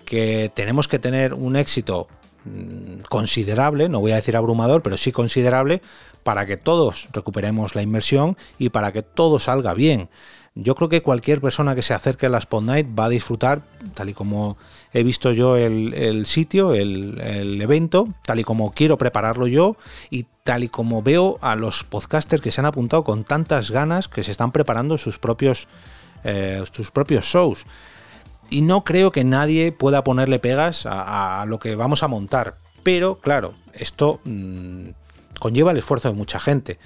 que 0.06 0.52
tenemos 0.56 0.88
que 0.88 0.98
tener 0.98 1.36
un 1.36 1.56
éxito 1.56 2.08
considerable, 3.10 3.90
no 3.90 4.00
voy 4.00 4.12
a 4.12 4.16
decir 4.16 4.38
abrumador, 4.38 4.82
pero 4.82 4.98
sí 4.98 5.12
considerable, 5.12 5.82
para 6.24 6.46
que 6.46 6.58
todos 6.58 7.08
recuperemos 7.12 7.76
la 7.76 7.82
inversión 7.82 8.38
y 8.58 8.70
para 8.70 8.92
que 8.92 9.02
todo 9.02 9.40
salga 9.40 9.74
bien. 9.74 10.10
Yo 10.56 10.76
creo 10.76 10.90
que 10.90 11.02
cualquier 11.02 11.40
persona 11.40 11.76
que 11.76 11.82
se 11.82 11.94
acerque 11.94 12.26
a 12.26 12.30
la 12.30 12.40
Spot 12.40 12.64
Night 12.64 12.88
va 12.98 13.06
a 13.06 13.10
disfrutar, 13.10 13.62
tal 13.94 14.10
y 14.10 14.14
como 14.14 14.58
he 14.92 15.04
visto 15.04 15.32
yo 15.32 15.56
el, 15.56 16.26
sitio, 16.26 16.74
el, 16.74 17.62
evento, 17.62 18.10
tal 18.26 18.40
y 18.40 18.44
como 18.44 18.74
quiero 18.74 18.98
prepararlo 18.98 19.48
yo 19.48 19.78
y 20.10 20.26
tal 20.44 20.64
y 20.64 20.70
como 20.70 21.02
veo 21.02 21.38
a 21.42 21.56
los 21.56 21.84
podcasters 21.84 22.42
que 22.42 22.52
se 22.52 22.60
han 22.62 22.66
apuntado 22.66 23.04
con 23.04 23.24
tantas 23.24 23.72
ganas 23.72 24.08
que 24.08 24.24
se 24.24 24.32
están 24.32 24.52
preparando 24.52 24.98
sus 24.98 25.20
propios, 25.20 25.68
eh, 26.24 26.64
sus 26.72 26.92
propios 26.92 27.26
shows. 27.26 27.66
Y 28.50 28.62
no 28.62 28.84
creo 28.84 29.12
que 29.12 29.24
nadie 29.24 29.72
pueda 29.72 30.04
ponerle 30.04 30.40
pegas 30.40 30.86
a, 30.86 31.46
lo 31.48 31.60
que 31.60 31.76
vamos 31.76 32.04
a 32.04 32.08
montar. 32.08 32.58
Pero 32.84 33.20
claro, 33.20 33.54
esto 33.74 34.20
mm, 34.24 34.90
conlleva 35.40 35.72
el 35.72 35.78
esfuerzo 35.78 36.10
de 36.10 36.16
mucha 36.16 36.40
gente. 36.40 36.80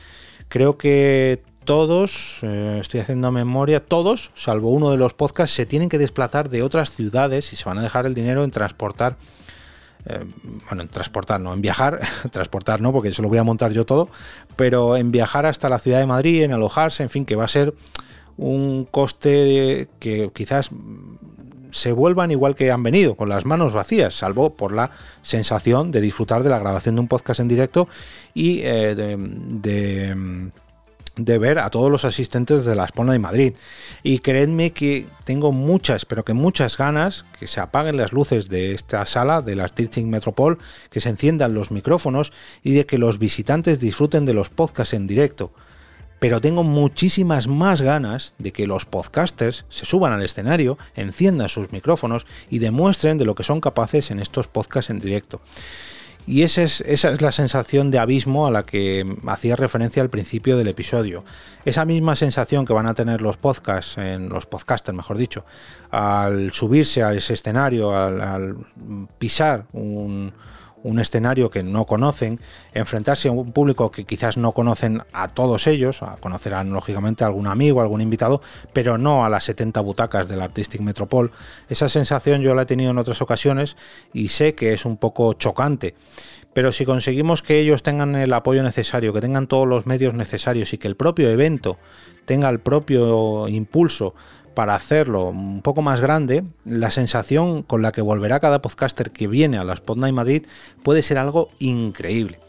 Creo 0.50 0.78
que 0.78 1.44
todos, 1.64 2.40
eh, 2.42 2.78
estoy 2.82 3.00
haciendo 3.00 3.32
memoria, 3.32 3.84
todos, 3.86 4.32
salvo 4.36 4.70
uno 4.72 4.92
de 4.92 4.98
los 4.98 5.14
podcasts, 5.14 5.56
se 5.56 5.66
tienen 5.66 5.90
que 5.90 5.98
desplazar 5.98 6.50
de 6.50 6.62
otras 6.62 6.92
ciudades 6.92 7.54
y 7.54 7.56
se 7.56 7.66
van 7.66 7.78
a 7.78 7.82
dejar 7.82 8.06
el 8.06 8.14
dinero 8.14 8.44
en 8.44 8.52
transportar. 8.52 9.16
Eh, 10.06 10.26
bueno, 10.68 10.82
en 10.82 10.90
transportar, 10.90 11.40
no, 11.40 11.54
en 11.54 11.62
viajar, 11.62 12.02
transportar 12.32 12.82
no, 12.82 12.92
porque 12.92 13.10
eso 13.10 13.22
lo 13.22 13.30
voy 13.30 13.38
a 13.38 13.44
montar 13.44 13.72
yo 13.72 13.86
todo, 13.86 14.10
pero 14.58 14.98
en 14.98 15.12
viajar 15.12 15.46
hasta 15.46 15.70
la 15.70 15.80
ciudad 15.80 16.00
de 16.00 16.06
Madrid, 16.06 16.44
en 16.44 16.52
alojarse, 16.52 17.04
en 17.04 17.10
fin, 17.10 17.26
que 17.26 17.38
va 17.38 17.46
a 17.46 17.48
ser 17.48 17.74
un 18.36 18.86
coste 18.86 19.88
que 20.00 20.32
quizás 20.34 20.72
se 21.74 21.92
vuelvan 21.92 22.32
igual 22.32 22.56
que 22.56 22.72
han 22.72 22.84
venido, 22.84 23.16
con 23.16 23.28
las 23.28 23.46
manos 23.46 23.74
vacías, 23.74 24.14
salvo 24.14 24.52
por 24.52 24.72
la 24.74 24.92
sensación 25.22 25.92
de 25.92 26.02
disfrutar 26.02 26.44
de 26.44 26.50
la 26.50 26.60
grabación 26.60 26.96
de 26.96 27.02
un 27.02 27.08
podcast 27.08 27.40
en 27.40 27.48
directo 27.48 27.90
y 28.34 28.62
eh, 28.62 28.96
de 28.96 30.52
de 31.16 31.38
ver 31.38 31.60
a 31.60 31.70
todos 31.70 31.92
los 31.92 32.06
asistentes 32.06 32.66
de 32.66 32.76
la 32.76 32.86
Espona 32.86 33.14
de 33.14 33.20
Madrid. 33.20 33.54
Y 34.02 34.20
creedme 34.20 34.72
que 34.72 35.08
tengo 35.26 35.52
muchas, 35.52 36.06
pero 36.06 36.26
que 36.26 36.34
muchas 36.34 36.78
ganas 36.78 37.26
que 37.40 37.48
se 37.48 37.60
apaguen 37.60 37.98
las 37.98 38.14
luces 38.14 38.50
de 38.50 38.74
esta 38.74 39.06
sala 39.06 39.42
de 39.42 39.56
la 39.56 39.70
Teaching 39.70 40.10
Metropol, 40.10 40.58
que 40.90 41.00
se 41.00 41.10
enciendan 41.10 41.54
los 41.54 41.72
micrófonos 41.72 42.34
y 42.64 42.74
de 42.74 42.86
que 42.86 42.98
los 42.98 43.20
visitantes 43.20 43.80
disfruten 43.80 44.26
de 44.26 44.34
los 44.34 44.50
podcasts 44.50 44.94
en 44.94 45.08
directo. 45.08 45.52
Pero 46.24 46.40
tengo 46.40 46.64
muchísimas 46.64 47.50
más 47.50 47.82
ganas 47.82 48.34
de 48.38 48.54
que 48.54 48.66
los 48.66 48.86
podcasters 48.86 49.66
se 49.68 49.84
suban 49.86 50.14
al 50.14 50.24
escenario, 50.24 50.78
enciendan 50.96 51.50
sus 51.50 51.74
micrófonos 51.74 52.26
y 52.50 52.60
demuestren 52.60 53.18
de 53.18 53.26
lo 53.26 53.36
que 53.36 53.44
son 53.44 53.60
capaces 53.60 54.10
en 54.10 54.22
estos 54.22 54.48
podcasts 54.48 54.90
en 54.90 55.00
directo. 55.00 55.42
Y 56.26 56.44
esa 56.44 56.62
es, 56.62 56.80
esa 56.80 57.12
es 57.12 57.22
la 57.22 57.34
sensación 57.34 57.92
de 57.92 58.00
abismo 58.00 58.48
a 58.48 58.52
la 58.52 58.66
que 58.66 59.06
hacía 59.28 59.58
referencia 59.58 60.02
al 60.02 60.10
principio 60.10 60.56
del 60.56 60.70
episodio. 60.70 61.26
Esa 61.66 61.84
misma 61.84 62.16
sensación 62.16 62.64
que 62.64 62.72
van 62.72 62.88
a 62.88 62.94
tener 62.94 63.20
los 63.20 63.36
podcasts, 63.36 63.98
en 63.98 64.30
los 64.30 64.46
podcasters 64.46 64.96
mejor 64.96 65.18
dicho, 65.18 65.44
al 65.92 66.54
subirse 66.54 67.04
a 67.04 67.14
ese 67.14 67.34
escenario, 67.34 67.94
al 67.94 68.56
pisar 69.20 69.66
un, 69.74 70.32
un 70.84 71.00
escenario 71.00 71.50
que 71.50 71.64
no 71.64 71.86
conocen, 71.86 72.40
enfrentarse 72.74 73.30
a 73.30 73.32
un 73.32 73.52
público 73.52 73.90
que 73.90 74.04
quizás 74.04 74.38
no 74.38 74.52
conocen 74.52 75.02
a 75.14 75.30
todos 75.30 75.68
ellos, 75.68 76.02
conocerán 76.20 76.72
lógicamente 76.72 77.24
a 77.24 77.28
algún 77.28 77.48
amigo, 77.48 77.82
algún 77.82 78.02
invitado, 78.02 78.42
pero 78.74 78.98
no 78.98 79.26
a 79.26 79.30
las 79.30 79.46
70 79.46 79.82
butacas 79.82 80.28
del 80.28 80.42
Artistic 80.42 80.82
Metropol. 80.82 81.32
Esa 81.70 81.90
sensación 81.90 82.42
yo 82.42 82.54
la 82.54 82.64
he 82.64 82.66
tenido 82.66 82.92
en 82.92 82.98
otras 82.98 83.22
ocasiones 83.22 83.78
y 84.14 84.28
sé 84.28 84.56
que 84.56 84.74
es 84.74 84.86
un 84.86 84.98
poco 84.98 85.34
chocante. 85.34 85.96
Pero 86.54 86.72
si 86.72 86.86
conseguimos 86.86 87.42
que 87.42 87.60
ellos 87.60 87.82
tengan 87.82 88.16
el 88.16 88.32
apoyo 88.32 88.62
necesario, 88.62 89.12
que 89.12 89.22
tengan 89.22 89.48
todos 89.48 89.68
los 89.68 89.88
medios 89.88 90.14
necesarios 90.14 90.74
y 90.74 90.78
que 90.78 90.88
el 90.88 90.96
propio 90.96 91.32
evento 91.32 91.80
tenga 92.26 92.50
el 92.50 92.60
propio 92.60 93.48
impulso 93.48 94.14
para 94.54 94.76
hacerlo 94.76 95.30
un 95.30 95.62
poco 95.62 95.82
más 95.82 96.02
grande, 96.02 96.44
la 96.66 96.92
sensación 96.92 97.64
con 97.64 97.82
la 97.82 97.92
que 97.92 98.02
volverá 98.02 98.40
cada 98.40 98.62
podcaster 98.62 99.12
que 99.12 99.28
viene 99.28 99.58
a 99.58 99.64
la 99.64 99.74
Spot 99.74 99.98
Night 99.98 100.16
Madrid 100.16 100.46
puede 100.84 101.02
ser 101.02 101.18
algo 101.18 101.50
increíble. 101.60 102.40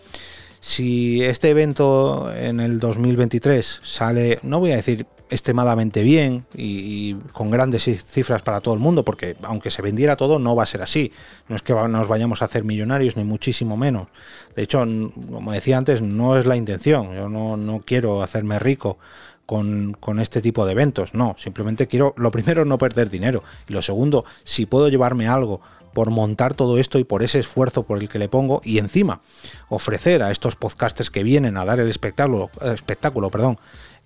Si 0.61 1.23
este 1.23 1.51
evento 1.51 2.33
en 2.35 2.59
el 2.61 2.81
2023 2.81 3.81
sale, 3.83 4.39
no 4.43 4.61
voy 4.61 4.73
a 4.73 4.77
decir 4.77 5.07
extremadamente 5.31 6.03
bien 6.03 6.47
y, 6.55 7.15
con 7.33 7.51
grandes 7.51 7.85
cifras 8.07 8.43
para 8.43 8.61
todo 8.61 8.73
el 8.73 8.81
mundo, 8.81 9.05
porque 9.05 9.37
aunque 9.43 9.71
se 9.71 9.83
vendiera 9.83 10.17
todo 10.17 10.39
no 10.39 10.55
va 10.55 10.63
a 10.63 10.67
ser 10.67 10.83
así. 10.83 11.13
No 11.49 11.57
es 11.57 11.63
que 11.63 11.75
nos 11.75 12.09
vayamos 12.09 12.41
a 12.41 12.47
hacer 12.47 12.65
millonarios, 12.65 13.17
ni 13.17 13.25
muchísimo 13.25 13.77
menos. 13.77 14.09
De 14.55 14.63
hecho, 14.63 14.79
como 14.81 15.53
decía 15.53 15.77
antes, 15.77 16.01
no 16.01 16.39
es 16.39 16.47
la 16.47 16.57
intención. 16.57 17.15
Yo 17.15 17.29
no, 17.29 17.57
no 17.57 17.83
quiero 17.85 18.23
hacerme 18.23 18.59
rico 18.59 18.99
con, 19.47 19.97
este 20.21 20.41
tipo 20.41 20.67
de 20.67 20.73
eventos. 20.73 21.15
No, 21.15 21.37
simplemente 21.39 21.87
quiero, 21.87 22.15
lo 22.17 22.31
primero, 22.31 22.65
no 22.65 22.79
perder 22.79 23.11
dinero. 23.11 23.43
Y 23.69 23.73
lo 23.73 23.83
segundo, 23.83 24.25
si 24.45 24.67
puedo 24.67 24.89
llevarme 24.89 25.29
algo 25.29 25.61
por 25.93 26.11
montar 26.11 26.55
todo 26.55 26.79
esto 26.79 26.99
y 26.99 27.05
por 27.05 27.23
ese 27.23 27.39
esfuerzo 27.39 27.85
por 27.85 27.99
el 27.99 28.09
que 28.09 28.19
le 28.19 28.29
pongo 28.29 28.61
y 28.65 28.79
encima 28.79 29.21
ofrecer 29.69 30.25
a 30.25 30.33
estos 30.33 30.57
podcasters 30.57 31.09
que 31.09 31.23
vienen 31.23 31.57
a 31.57 31.65
dar 31.65 31.79
el 31.79 31.89
espectáculo, 31.89 32.51
espectáculo 32.61 33.31
perdón, 33.31 33.59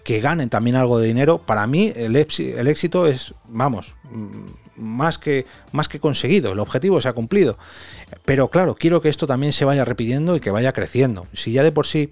que 0.04 0.20
ganen 0.20 0.50
también 0.50 0.76
algo 0.76 0.98
de 0.98 1.06
dinero, 1.06 1.38
para 1.38 1.66
mí 1.66 1.92
el, 1.96 2.14
el 2.16 2.66
éxito 2.68 3.06
es, 3.06 3.34
vamos, 3.46 3.94
más 4.76 5.18
que, 5.18 5.46
más 5.72 5.88
que 5.88 6.00
conseguido, 6.00 6.52
el 6.52 6.60
objetivo 6.60 7.00
se 7.00 7.08
ha 7.08 7.12
cumplido. 7.12 7.58
Pero 8.24 8.48
claro, 8.48 8.74
quiero 8.74 9.00
que 9.00 9.08
esto 9.08 9.26
también 9.26 9.52
se 9.52 9.64
vaya 9.64 9.84
repitiendo 9.84 10.36
y 10.36 10.40
que 10.40 10.50
vaya 10.50 10.72
creciendo. 10.72 11.26
Si 11.32 11.52
ya 11.52 11.62
de 11.62 11.72
por 11.72 11.86
sí 11.86 12.10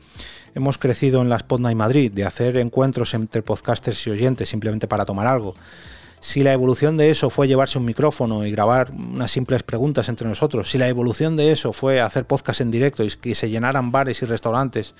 hemos 0.56 0.78
crecido 0.78 1.20
en 1.20 1.28
la 1.28 1.36
Spot 1.36 1.60
Night 1.60 1.76
Madrid 1.76 2.10
de 2.10 2.24
hacer 2.24 2.56
encuentros 2.56 3.12
entre 3.12 3.42
podcasters 3.42 4.06
y 4.06 4.10
oyentes 4.10 4.48
simplemente 4.48 4.88
para 4.88 5.04
tomar 5.04 5.26
algo. 5.26 5.54
Si 6.20 6.42
la 6.42 6.54
evolución 6.54 6.96
de 6.96 7.10
eso 7.10 7.28
fue 7.28 7.46
llevarse 7.46 7.78
un 7.78 7.84
micrófono 7.84 8.46
y 8.46 8.50
grabar 8.50 8.90
unas 8.90 9.30
simples 9.30 9.62
preguntas 9.62 10.08
entre 10.08 10.26
nosotros, 10.26 10.70
si 10.70 10.78
la 10.78 10.88
evolución 10.88 11.36
de 11.36 11.52
eso 11.52 11.74
fue 11.74 12.00
hacer 12.00 12.24
podcast 12.24 12.62
en 12.62 12.70
directo 12.70 13.04
y 13.04 13.10
que 13.10 13.34
se 13.34 13.50
llenaran 13.50 13.92
bares 13.92 14.22
y 14.22 14.24
restaurantes, 14.24 14.94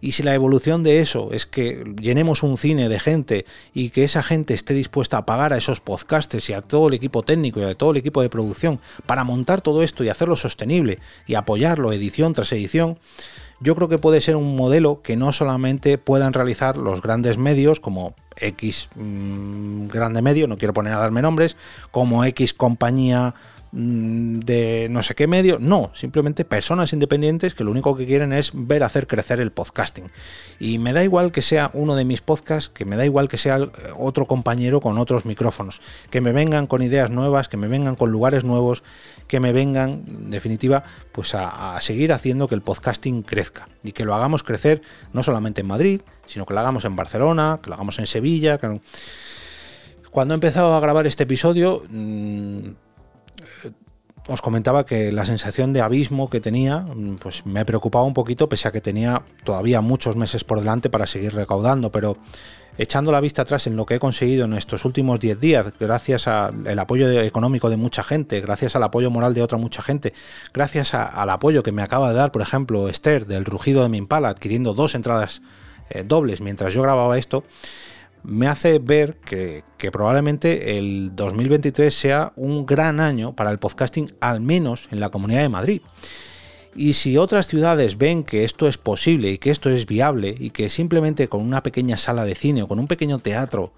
y 0.00 0.12
si 0.12 0.24
la 0.24 0.34
evolución 0.34 0.82
de 0.82 1.00
eso 1.00 1.30
es 1.32 1.46
que 1.46 1.84
llenemos 2.00 2.42
un 2.42 2.58
cine 2.58 2.88
de 2.88 2.98
gente 2.98 3.46
y 3.74 3.90
que 3.90 4.02
esa 4.02 4.24
gente 4.24 4.52
esté 4.52 4.74
dispuesta 4.74 5.16
a 5.16 5.26
pagar 5.26 5.52
a 5.52 5.58
esos 5.58 5.80
podcasters 5.80 6.50
y 6.50 6.54
a 6.54 6.60
todo 6.60 6.88
el 6.88 6.94
equipo 6.94 7.22
técnico 7.22 7.60
y 7.60 7.64
a 7.64 7.74
todo 7.76 7.92
el 7.92 7.98
equipo 7.98 8.20
de 8.20 8.30
producción 8.30 8.80
para 9.06 9.22
montar 9.22 9.60
todo 9.60 9.84
esto 9.84 10.02
y 10.02 10.08
hacerlo 10.08 10.34
sostenible 10.34 10.98
y 11.26 11.34
apoyarlo 11.34 11.92
edición 11.92 12.34
tras 12.34 12.52
edición, 12.52 12.98
yo 13.60 13.74
creo 13.74 13.88
que 13.88 13.98
puede 13.98 14.20
ser 14.20 14.36
un 14.36 14.56
modelo 14.56 15.02
que 15.02 15.16
no 15.16 15.32
solamente 15.32 15.98
puedan 15.98 16.32
realizar 16.32 16.76
los 16.76 17.02
grandes 17.02 17.38
medios 17.38 17.80
como 17.80 18.14
X 18.36 18.88
mm, 18.94 19.88
grande 19.88 20.22
medio, 20.22 20.46
no 20.46 20.58
quiero 20.58 20.72
poner 20.74 20.92
a 20.92 20.98
darme 20.98 21.22
nombres, 21.22 21.56
como 21.90 22.24
X 22.24 22.54
compañía 22.54 23.34
de 23.80 24.88
no 24.90 25.04
sé 25.04 25.14
qué 25.14 25.28
medio, 25.28 25.58
no, 25.60 25.92
simplemente 25.94 26.44
personas 26.44 26.92
independientes 26.92 27.54
que 27.54 27.62
lo 27.62 27.70
único 27.70 27.96
que 27.96 28.06
quieren 28.06 28.32
es 28.32 28.50
ver 28.52 28.82
hacer 28.82 29.06
crecer 29.06 29.38
el 29.38 29.52
podcasting. 29.52 30.10
Y 30.58 30.78
me 30.78 30.92
da 30.92 31.04
igual 31.04 31.30
que 31.30 31.42
sea 31.42 31.70
uno 31.74 31.94
de 31.94 32.04
mis 32.04 32.20
podcasts, 32.20 32.70
que 32.74 32.84
me 32.84 32.96
da 32.96 33.04
igual 33.04 33.28
que 33.28 33.38
sea 33.38 33.60
otro 33.96 34.26
compañero 34.26 34.80
con 34.80 34.98
otros 34.98 35.24
micrófonos, 35.24 35.80
que 36.10 36.20
me 36.20 36.32
vengan 36.32 36.66
con 36.66 36.82
ideas 36.82 37.10
nuevas, 37.10 37.46
que 37.46 37.56
me 37.56 37.68
vengan 37.68 37.94
con 37.94 38.10
lugares 38.10 38.42
nuevos, 38.42 38.82
que 39.28 39.38
me 39.38 39.52
vengan, 39.52 40.02
en 40.08 40.30
definitiva, 40.32 40.82
pues 41.12 41.36
a, 41.36 41.80
seguir 41.80 42.12
haciendo 42.12 42.48
que 42.48 42.56
el 42.56 42.62
podcasting 42.62 43.22
crezca 43.22 43.68
y 43.84 43.92
que 43.92 44.04
lo 44.04 44.12
hagamos 44.12 44.42
crecer 44.42 44.82
no 45.12 45.22
solamente 45.22 45.60
en 45.60 45.68
Madrid, 45.68 46.00
sino 46.26 46.46
que 46.46 46.54
lo 46.54 46.58
hagamos 46.58 46.84
en 46.84 46.96
Barcelona, 46.96 47.60
que 47.62 47.70
lo 47.70 47.76
hagamos 47.76 48.00
en 48.00 48.08
Sevilla. 48.08 48.58
Cuando 50.10 50.34
he 50.34 50.36
empezado 50.36 50.74
a 50.74 50.80
grabar 50.80 51.06
este 51.06 51.22
episodio, 51.22 51.84
mm, 51.88 52.70
os 54.28 54.42
comentaba 54.42 54.84
que 54.84 55.10
la 55.10 55.24
sensación 55.24 55.72
de 55.72 55.80
abismo 55.80 56.28
que 56.28 56.40
tenía, 56.40 56.86
pues 57.20 57.46
me 57.46 57.64
preocupaba 57.64 58.04
un 58.04 58.14
poquito, 58.14 58.48
pese 58.48 58.68
a 58.68 58.72
que 58.72 58.80
tenía 58.80 59.22
todavía 59.42 59.80
muchos 59.80 60.16
meses 60.16 60.44
por 60.44 60.60
delante 60.60 60.90
para 60.90 61.06
seguir 61.06 61.34
recaudando, 61.34 61.90
pero 61.90 62.18
echando 62.76 63.10
la 63.10 63.20
vista 63.20 63.42
atrás 63.42 63.66
en 63.66 63.74
lo 63.74 63.86
que 63.86 63.96
he 63.96 63.98
conseguido 63.98 64.44
en 64.44 64.52
estos 64.52 64.84
últimos 64.84 65.18
10 65.18 65.40
días, 65.40 65.66
gracias 65.80 66.28
al 66.28 66.78
apoyo 66.78 67.10
económico 67.20 67.70
de 67.70 67.76
mucha 67.76 68.04
gente, 68.04 68.40
gracias 68.40 68.76
al 68.76 68.82
apoyo 68.84 69.10
moral 69.10 69.34
de 69.34 69.42
otra 69.42 69.58
mucha 69.58 69.82
gente, 69.82 70.12
gracias 70.52 70.94
al 70.94 71.30
apoyo 71.30 71.62
que 71.62 71.72
me 71.72 71.82
acaba 71.82 72.10
de 72.10 72.16
dar, 72.16 72.30
por 72.30 72.42
ejemplo, 72.42 72.88
Esther 72.88 73.26
del 73.26 73.46
Rugido 73.46 73.82
de 73.82 73.88
mi 73.88 73.98
Impala, 73.98 74.28
adquiriendo 74.28 74.74
dos 74.74 74.94
entradas 74.94 75.42
eh, 75.90 76.04
dobles 76.06 76.40
mientras 76.40 76.74
yo 76.74 76.82
grababa 76.82 77.18
esto, 77.18 77.44
me 78.22 78.46
hace 78.46 78.78
ver 78.78 79.16
que, 79.16 79.62
probablemente 79.92 80.78
el 80.78 81.14
2023 81.14 81.94
sea 81.94 82.32
un 82.36 82.66
gran 82.66 83.00
año 83.00 83.34
para 83.34 83.50
el 83.50 83.58
podcasting, 83.58 84.12
al 84.20 84.40
menos 84.40 84.88
en 84.90 85.00
la 85.00 85.10
Comunidad 85.10 85.42
de 85.42 85.48
Madrid. 85.48 85.82
Y 86.74 86.92
si 86.92 87.16
otras 87.16 87.46
ciudades 87.46 87.98
ven 87.98 88.24
que 88.24 88.44
esto 88.44 88.68
es 88.68 88.78
posible 88.78 89.30
y 89.30 89.38
que 89.38 89.50
esto 89.50 89.70
es 89.70 89.86
viable 89.86 90.34
y 90.38 90.50
que 90.50 90.70
simplemente 90.70 91.28
con 91.28 91.40
una 91.40 91.62
pequeña 91.62 91.96
sala 91.96 92.24
de 92.24 92.34
cine 92.34 92.62
o 92.62 92.68
con 92.68 92.78
un 92.78 92.86
pequeño 92.86 93.18
teatro 93.18 93.72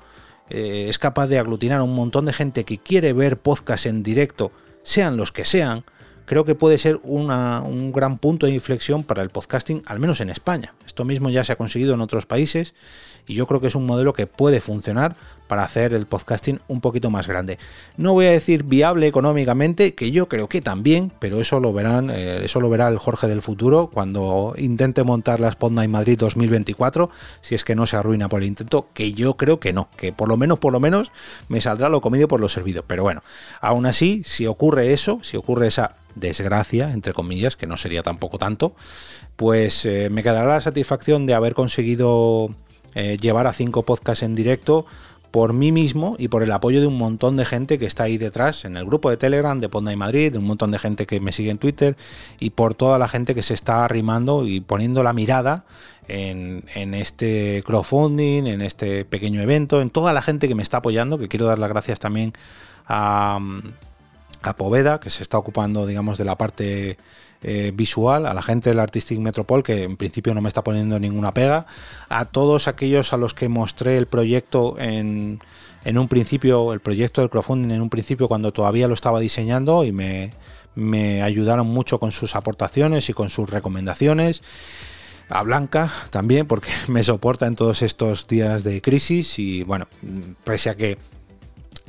eh, 0.50 0.86
es 0.88 0.98
capaz 0.98 1.28
de 1.28 1.38
aglutinar 1.38 1.80
a 1.80 1.84
un 1.84 1.94
montón 1.94 2.26
de 2.26 2.32
gente 2.32 2.64
que 2.64 2.78
quiere 2.78 3.12
ver 3.12 3.38
podcast 3.38 3.86
en 3.86 4.02
directo, 4.02 4.50
sean 4.82 5.16
los 5.16 5.32
que 5.32 5.44
sean, 5.44 5.84
creo 6.30 6.44
que 6.44 6.54
puede 6.54 6.78
ser 6.78 7.00
un 7.02 7.90
gran 7.90 8.18
punto 8.18 8.46
de 8.46 8.52
inflexión 8.52 9.02
para 9.02 9.20
el 9.20 9.30
podcasting, 9.30 9.82
al 9.86 9.98
menos 9.98 10.20
en 10.20 10.30
España. 10.30 10.74
Esto 10.86 11.04
mismo 11.04 11.28
ya 11.28 11.42
se 11.42 11.50
ha 11.50 11.56
conseguido 11.56 11.92
en 11.94 12.00
otros 12.00 12.24
países 12.24 12.72
y 13.26 13.34
yo 13.34 13.48
creo 13.48 13.60
que 13.60 13.66
es 13.66 13.74
un 13.74 13.84
modelo 13.84 14.12
que 14.12 14.28
puede 14.28 14.60
funcionar 14.60 15.16
para 15.48 15.64
hacer 15.64 15.92
el 15.92 16.06
podcasting 16.06 16.60
un 16.68 16.80
poquito 16.80 17.10
más 17.10 17.26
grande. 17.26 17.58
No 17.96 18.12
voy 18.12 18.26
a 18.26 18.30
decir 18.30 18.62
viable 18.62 19.08
económicamente, 19.08 19.96
que 19.96 20.12
yo 20.12 20.28
creo 20.28 20.48
que 20.48 20.60
también, 20.60 21.10
pero 21.18 21.40
eso 21.40 21.58
lo 21.58 21.72
verán, 21.72 22.10
eh, 22.10 22.44
eso 22.44 22.60
lo 22.60 22.70
verá 22.70 22.86
el 22.86 22.98
Jorge 22.98 23.26
del 23.26 23.42
futuro 23.42 23.90
cuando 23.92 24.54
intente 24.56 25.02
montar 25.02 25.40
la 25.40 25.50
Spotlight 25.50 25.90
Madrid 25.90 26.16
2024, 26.16 27.10
si 27.40 27.56
es 27.56 27.64
que 27.64 27.74
no 27.74 27.86
se 27.86 27.96
arruina 27.96 28.28
por 28.28 28.42
el 28.42 28.46
intento, 28.46 28.86
que 28.94 29.14
yo 29.14 29.36
creo 29.36 29.58
que 29.58 29.72
no, 29.72 29.88
que 29.96 30.12
por 30.12 30.28
lo 30.28 30.36
menos, 30.36 30.60
por 30.60 30.72
lo 30.72 30.78
menos 30.78 31.10
me 31.48 31.60
saldrá 31.60 31.88
lo 31.88 32.00
comido 32.00 32.28
por 32.28 32.38
lo 32.38 32.48
servido. 32.48 32.84
Pero 32.86 33.02
bueno, 33.02 33.22
aún 33.60 33.86
así, 33.86 34.22
si 34.24 34.46
ocurre 34.46 34.92
eso, 34.92 35.18
si 35.24 35.36
ocurre 35.36 35.66
esa 35.66 35.96
desgracia, 36.14 36.92
entre 36.92 37.12
comillas, 37.12 37.56
que 37.56 37.66
no 37.66 37.76
sería 37.76 38.02
tampoco 38.02 38.38
tanto, 38.38 38.74
pues 39.36 39.84
eh, 39.84 40.08
me 40.10 40.22
quedará 40.22 40.46
la 40.46 40.60
satisfacción 40.60 41.26
de 41.26 41.34
haber 41.34 41.54
conseguido 41.54 42.50
eh, 42.94 43.16
llevar 43.20 43.46
a 43.46 43.52
cinco 43.52 43.82
podcasts 43.84 44.22
en 44.22 44.34
directo 44.34 44.86
por 45.30 45.52
mí 45.52 45.70
mismo 45.70 46.16
y 46.18 46.28
por 46.28 46.42
el 46.42 46.50
apoyo 46.50 46.80
de 46.80 46.86
un 46.86 46.98
montón 46.98 47.36
de 47.36 47.44
gente 47.44 47.78
que 47.78 47.86
está 47.86 48.04
ahí 48.04 48.18
detrás, 48.18 48.64
en 48.64 48.76
el 48.76 48.84
grupo 48.84 49.10
de 49.10 49.16
Telegram 49.16 49.60
de 49.60 49.68
Ponda 49.68 49.92
y 49.92 49.96
Madrid, 49.96 50.32
de 50.32 50.38
un 50.38 50.44
montón 50.44 50.72
de 50.72 50.78
gente 50.78 51.06
que 51.06 51.20
me 51.20 51.32
sigue 51.32 51.50
en 51.50 51.58
Twitter 51.58 51.96
y 52.40 52.50
por 52.50 52.74
toda 52.74 52.98
la 52.98 53.06
gente 53.06 53.34
que 53.34 53.42
se 53.42 53.54
está 53.54 53.84
arrimando 53.84 54.46
y 54.46 54.60
poniendo 54.60 55.02
la 55.02 55.12
mirada 55.12 55.64
en, 56.08 56.94
este 56.94 57.62
crowdfunding, 57.64 58.46
en 58.46 58.60
este 58.60 59.04
pequeño 59.04 59.40
evento, 59.40 59.80
en 59.80 59.90
toda 59.90 60.12
la 60.12 60.22
gente 60.22 60.48
que 60.48 60.56
me 60.56 60.64
está 60.64 60.78
apoyando, 60.78 61.18
que 61.18 61.28
quiero 61.28 61.46
dar 61.46 61.60
las 61.60 61.68
gracias 61.68 62.00
también 62.00 62.32
a, 62.88 63.38
a 64.42 64.54
Poveda, 64.54 65.00
que 65.00 65.10
se 65.10 65.22
está 65.22 65.38
ocupando, 65.38 65.86
digamos, 65.86 66.18
de 66.18 66.24
la 66.24 66.36
parte 66.36 66.96
eh, 67.42 67.72
visual, 67.74 68.26
a 68.26 68.34
la 68.34 68.42
gente 68.42 68.70
del 68.70 68.78
Artistic 68.78 69.18
Metropol, 69.18 69.62
que 69.62 69.84
en 69.84 69.96
principio 69.96 70.34
no 70.34 70.40
me 70.40 70.48
está 70.48 70.62
poniendo 70.62 70.98
ninguna 70.98 71.32
pega, 71.32 71.66
a 72.08 72.24
todos 72.26 72.68
aquellos 72.68 73.12
a 73.12 73.16
los 73.16 73.34
que 73.34 73.48
mostré 73.48 73.96
el 73.96 74.06
proyecto 74.06 74.76
en, 74.78 75.40
en 75.84 75.98
un 75.98 76.08
principio, 76.08 76.72
el 76.72 76.80
proyecto 76.80 77.20
del 77.20 77.30
crowdfunding 77.30 77.70
en 77.70 77.82
un 77.82 77.90
principio 77.90 78.28
cuando 78.28 78.52
todavía 78.52 78.88
lo 78.88 78.94
estaba 78.94 79.20
diseñando 79.20 79.84
y 79.84 79.92
me, 79.92 80.32
me 80.74 81.22
ayudaron 81.22 81.66
mucho 81.66 81.98
con 81.98 82.12
sus 82.12 82.36
aportaciones 82.36 83.08
y 83.08 83.12
con 83.12 83.30
sus 83.30 83.48
recomendaciones. 83.48 84.42
A 85.28 85.42
Blanca 85.44 85.92
también, 86.10 86.46
porque 86.46 86.70
me 86.88 87.04
soporta 87.04 87.46
en 87.46 87.56
todos 87.56 87.82
estos 87.82 88.26
días 88.26 88.64
de 88.64 88.82
crisis 88.82 89.38
y 89.38 89.62
bueno, 89.62 89.86
pese 90.44 90.70
a 90.70 90.74
que 90.74 90.98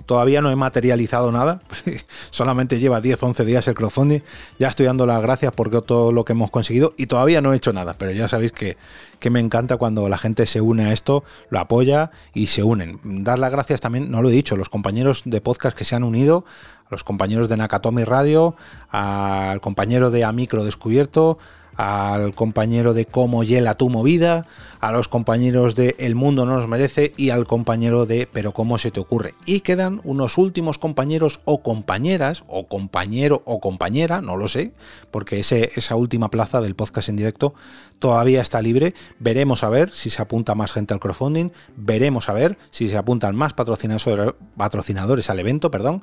Todavía 0.05 0.41
no 0.41 0.51
he 0.51 0.55
materializado 0.55 1.31
nada, 1.31 1.62
solamente 2.32 2.80
lleva 2.80 3.02
10, 3.02 3.21
11 3.21 3.45
días 3.45 3.67
el 3.67 3.76
crowdfunding. 3.76 4.21
Ya 4.60 4.67
estoy 4.67 4.86
dando 4.86 5.06
las 5.06 5.21
gracias 5.21 5.54
por 5.54 5.69
todo 5.82 6.12
lo 6.12 6.23
que 6.26 6.34
hemos 6.34 6.52
conseguido 6.52 6.93
y 6.97 7.08
todavía 7.08 7.41
no 7.41 7.54
he 7.54 7.58
hecho 7.58 7.73
nada, 7.73 7.95
pero 7.97 8.12
ya 8.12 8.28
sabéis 8.28 8.52
que, 8.52 8.78
que 9.19 9.30
me 9.30 9.39
encanta 9.39 9.78
cuando 9.78 10.10
la 10.10 10.17
gente 10.17 10.45
se 10.45 10.62
une 10.62 10.86
a 10.86 10.93
esto, 10.93 11.23
lo 11.49 11.60
apoya 11.60 12.12
y 12.34 12.47
se 12.47 12.63
unen. 12.63 12.99
Dar 13.04 13.39
las 13.39 13.52
gracias 13.52 13.82
también, 13.82 14.12
no 14.12 14.21
lo 14.21 14.30
he 14.30 14.34
dicho, 14.34 14.58
los 14.58 14.69
compañeros 14.69 15.23
de 15.26 15.41
podcast 15.41 15.78
que 15.78 15.86
se 15.86 15.95
han 15.95 16.04
unido, 16.04 16.45
a 16.86 16.89
los 16.89 17.04
compañeros 17.04 17.47
de 17.49 17.58
Nakatomi 17.58 18.04
Radio, 18.04 18.56
al 18.89 19.62
compañero 19.62 20.12
de 20.12 20.23
Amicro 20.23 20.63
Descubierto, 20.63 21.38
al 21.76 22.34
compañero 22.34 22.93
de 22.93 23.06
Cómo 23.06 23.43
hiela 23.43 23.76
tu 23.76 23.89
movida, 23.89 24.45
a 24.82 24.91
los 24.91 25.08
compañeros 25.08 25.76
de 25.76 25.96
El 26.00 26.15
mundo 26.15 26.46
no 26.46 26.58
nos 26.58 26.67
merece 26.67 27.13
y 27.15 27.30
al 27.30 27.46
compañero 27.46 28.06
de 28.06 28.28
Pero 28.32 28.52
cómo 28.52 28.78
se 28.78 28.91
te 28.91 29.00
ocurre. 29.00 29.36
Y 29.46 29.62
quedan 29.62 30.02
unos 30.04 30.38
últimos 30.38 30.78
compañeros 30.78 31.39
o 31.46 31.62
compañeras, 31.62 32.44
o 32.48 32.67
compañero 32.67 33.44
o 33.46 33.60
compañera, 33.60 34.22
no 34.22 34.38
lo 34.38 34.48
sé, 34.48 34.74
porque 35.12 35.39
ese, 35.39 35.72
esa 35.76 35.96
última 35.96 36.30
plaza 36.30 36.62
del 36.62 36.76
podcast 36.76 37.10
en 37.10 37.15
directo 37.15 37.54
todavía 38.00 38.41
está 38.41 38.62
libre. 38.62 38.96
Veremos 39.20 39.63
a 39.63 39.70
ver 39.70 39.91
si 39.91 40.10
se 40.10 40.22
apunta 40.22 40.56
más 40.56 40.74
gente 40.74 40.94
al 40.94 41.00
crowdfunding, 41.00 41.52
veremos 41.78 42.28
a 42.28 42.34
ver 42.34 42.58
si 42.72 42.89
se 42.89 42.98
apuntan 42.98 43.36
más 43.36 43.54
patrocinadores 43.54 45.30
al 45.30 45.39
evento, 45.39 45.72
perdón, 45.72 46.02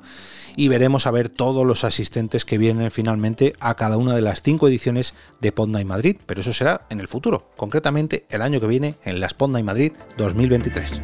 y 0.55 0.69
veremos 0.69 1.05
a 1.05 1.11
ver 1.11 1.29
todos 1.29 1.67
los 1.67 1.83
asistentes 1.83 2.45
que 2.45 2.57
vienen 2.57 2.89
finalmente 2.89 3.53
a 3.59 3.75
cada 3.75 3.97
una 3.97 4.15
de 4.15 4.21
las 4.21 4.41
cinco 4.41 4.67
ediciones 4.67 5.13
de 5.41 5.51
Podnight 5.51 5.87
Madrid, 5.87 6.17
pero 6.25 6.41
eso 6.41 6.53
será 6.53 6.87
en 6.89 7.01
el 7.01 7.09
futuro, 7.09 7.49
concretamente 7.57 8.25
el 8.29 8.41
año 8.41 8.59
que 8.59 8.68
viene 8.69 8.95
en 9.03 9.19
la 9.19 9.27
Sponda 9.27 9.59
y 9.59 9.63
Madrid 9.63 9.91
2023. 10.17 11.01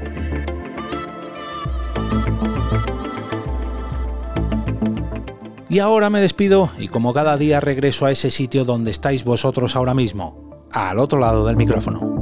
Y 5.68 5.80
ahora 5.80 6.10
me 6.10 6.22
despido 6.22 6.70
y 6.80 6.88
como 6.88 7.14
cada 7.14 7.36
día 7.36 7.60
regreso 7.60 8.06
a 8.06 8.12
ese 8.12 8.32
sitio 8.32 8.64
donde 8.64 8.92
estáis 8.92 9.26
vosotros 9.26 9.76
ahora 9.76 9.94
mismo, 9.94 10.68
al 10.72 11.00
otro 11.00 11.20
lado 11.20 11.46
del 11.46 11.58
micrófono. 11.58 12.15